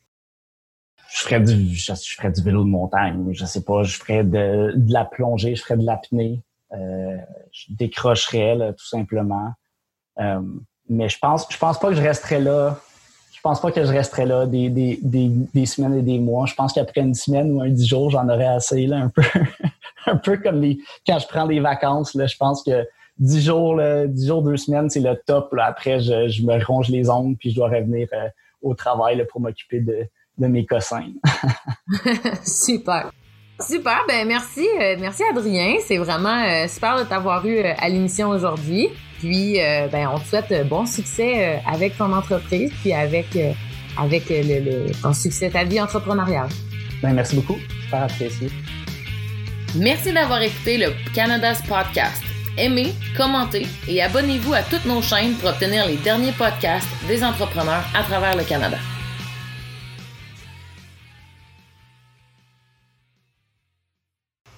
je 1.18 1.24
ferais 1.24 1.40
du 1.40 1.76
je, 1.76 1.94
ferais 2.16 2.32
du 2.32 2.44
vélo 2.44 2.64
de 2.64 2.70
montagne, 2.70 3.34
je 3.34 3.46
sais 3.46 3.64
pas, 3.64 3.82
je 3.82 3.98
ferais 3.98 4.24
de, 4.24 4.72
la 4.88 5.04
plongée, 5.04 5.56
je 5.56 5.64
ferais 5.64 5.78
de 5.78 5.86
l'apnée, 5.86 6.44
euh, 6.74 7.18
je 7.52 7.66
décrocherais 7.70 8.56
tout 8.78 8.88
simplement. 8.88 9.52
Euh, 10.20 10.42
mais 10.90 11.10
je 11.10 11.18
pense, 11.18 11.48
je 11.50 11.58
pense 11.58 11.80
pas 11.80 11.90
que 11.90 11.96
je 11.96 12.02
resterai 12.02 12.40
là. 12.40 12.80
Je 13.34 13.42
pense 13.42 13.62
pas 13.62 13.72
que 13.72 13.84
je 13.84 13.92
resterai 13.92 14.26
là 14.26 14.46
des, 14.46 14.70
des, 14.70 15.00
des, 15.02 15.30
des 15.54 15.66
semaines 15.66 15.96
et 15.96 16.02
des 16.02 16.20
mois. 16.20 16.46
Je 16.46 16.54
pense 16.54 16.74
qu'après 16.74 17.02
une 17.02 17.16
semaine 17.16 17.52
ou 17.52 17.62
un 17.62 17.70
dix 17.70 17.88
jours, 17.88 18.12
j'en 18.12 18.28
aurais 18.30 18.46
assez, 18.46 18.86
là, 18.86 18.98
un 18.98 19.10
peu, 19.10 19.24
un 20.06 20.18
peu 20.18 20.38
comme 20.38 20.62
les, 20.62 20.78
quand 21.06 21.18
je 21.18 21.28
prends 21.28 21.48
des 21.48 21.60
vacances, 21.60 22.14
là, 22.14 22.28
je 22.28 22.38
pense 22.38 22.62
que 22.62 22.88
dix 23.18 23.44
jours, 23.44 23.76
là, 23.76 24.06
dix 24.06 24.28
jours, 24.28 24.44
deux 24.44 24.58
semaines, 24.58 24.90
c'est 24.90 25.00
le 25.00 25.20
top. 25.26 25.54
Là. 25.54 25.66
Après, 25.66 26.00
je, 26.00 26.28
je 26.28 26.44
me 26.44 26.64
ronge 26.64 26.90
les 26.90 27.10
ongles 27.10 27.38
puis 27.38 27.52
je 27.52 27.56
dois 27.56 27.70
revenir 27.70 28.08
euh, 28.14 28.28
au 28.62 28.76
travail 28.76 29.18
là, 29.18 29.26
pour 29.26 29.42
m'occuper 29.42 29.80
de, 29.80 30.08
de 30.38 30.48
mes 30.48 30.66
cossins. 30.66 31.12
Super. 32.44 33.12
Super, 33.60 34.04
ben 34.08 34.28
merci, 34.28 34.68
euh, 34.80 34.98
merci 35.00 35.24
Adrien. 35.32 35.78
C'est 35.84 35.98
vraiment 35.98 36.44
euh, 36.44 36.68
super 36.68 37.00
de 37.00 37.06
t'avoir 37.06 37.44
eu 37.48 37.60
à 37.62 37.90
l'émission 37.90 38.30
aujourd'hui. 38.30 38.90
Puis, 39.20 39.60
euh, 39.60 39.88
ben, 39.88 40.08
on 40.14 40.20
te 40.20 40.28
souhaite 40.28 40.52
euh, 40.52 40.64
bon 40.64 40.86
succès 40.86 41.34
euh, 41.38 41.58
avec 41.66 41.98
ton 41.98 42.14
entreprise, 42.14 42.72
puis 42.82 42.94
avec, 42.94 43.38
avec 43.98 44.26
le, 44.30 44.92
ton 45.02 45.14
succès, 45.14 45.50
ta 45.50 45.64
vie 45.64 45.82
entrepreneuriale. 45.82 46.50
Ben, 47.02 47.14
merci 47.14 47.36
beaucoup. 47.36 47.58
Super 47.84 48.04
apprécié. 48.04 48.50
Merci 49.76 50.14
d'avoir 50.14 50.42
écouté 50.42 50.78
le 50.78 50.94
Canada's 51.14 51.62
Podcast. 51.64 52.24
Aimez, 52.58 52.94
commentez 53.16 53.68
et 53.88 54.02
abonnez-vous 54.02 54.54
à 54.54 54.64
toutes 54.64 54.86
nos 54.86 55.02
chaînes 55.02 55.34
pour 55.36 55.50
obtenir 55.50 55.86
les 55.86 55.98
derniers 55.98 56.32
podcasts 56.32 56.88
des 57.08 57.24
entrepreneurs 57.24 57.84
à 57.96 58.04
travers 58.04 58.36
le 58.36 58.44
Canada. 58.44 58.78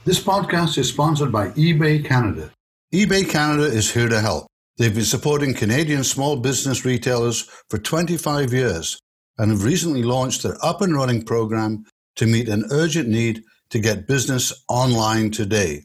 This 0.06 0.24
podcast 0.24 0.78
is 0.78 0.88
sponsored 0.88 1.30
by 1.30 1.50
eBay 1.50 2.04
Canada. 2.06 2.52
eBay 2.94 3.30
Canada 3.30 3.66
is 3.66 3.92
here 3.92 4.08
to 4.08 4.22
help. 4.22 4.48
They've 4.78 4.96
been 4.96 5.04
supporting 5.04 5.54
Canadian 5.54 6.06
small 6.06 6.38
business 6.38 6.86
retailers 6.86 7.42
for 7.70 7.80
25 7.80 8.54
years 8.54 8.98
and 9.38 9.52
have 9.52 9.66
recently 9.66 10.04
launched 10.04 10.44
their 10.44 10.56
up 10.64 10.80
and 10.80 10.96
running 10.96 11.24
program 11.24 11.84
to 12.16 12.26
meet 12.26 12.48
an 12.48 12.64
urgent 12.72 13.10
need 13.10 13.44
to 13.72 13.80
get 13.80 14.08
business 14.08 14.64
online 14.70 15.32
today. 15.32 15.84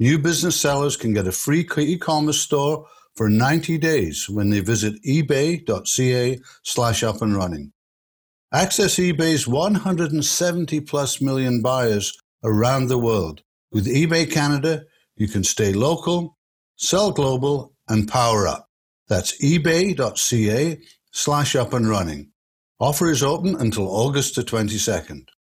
New 0.00 0.18
business 0.18 0.60
sellers 0.60 0.96
can 0.96 1.14
get 1.14 1.28
a 1.28 1.32
free 1.32 1.66
e-commerce 1.78 2.40
store 2.40 2.86
for 3.14 3.28
90 3.28 3.78
days 3.78 4.28
when 4.28 4.50
they 4.50 4.60
visit 4.60 5.00
ebay.ca 5.06 6.38
slash 6.64 7.04
up 7.04 7.22
and 7.22 7.36
running. 7.36 7.72
Access 8.52 8.96
eBay's 8.96 9.46
170 9.46 10.80
plus 10.80 11.20
million 11.20 11.62
buyers 11.62 12.18
around 12.44 12.88
the 12.88 12.98
world. 12.98 13.42
With 13.72 13.86
eBay 13.86 14.30
Canada, 14.30 14.84
you 15.16 15.28
can 15.28 15.44
stay 15.44 15.72
local, 15.72 16.38
sell 16.76 17.12
global, 17.12 17.74
and 17.88 18.08
power 18.08 18.46
up. 18.46 18.68
That's 19.08 19.40
ebay.ca 19.42 20.78
slash 21.12 21.56
up 21.56 21.72
and 21.72 21.88
running. 21.88 22.30
Offer 22.80 23.10
is 23.10 23.22
open 23.22 23.56
until 23.56 23.88
August 23.88 24.36
the 24.36 24.42
22nd. 24.42 25.28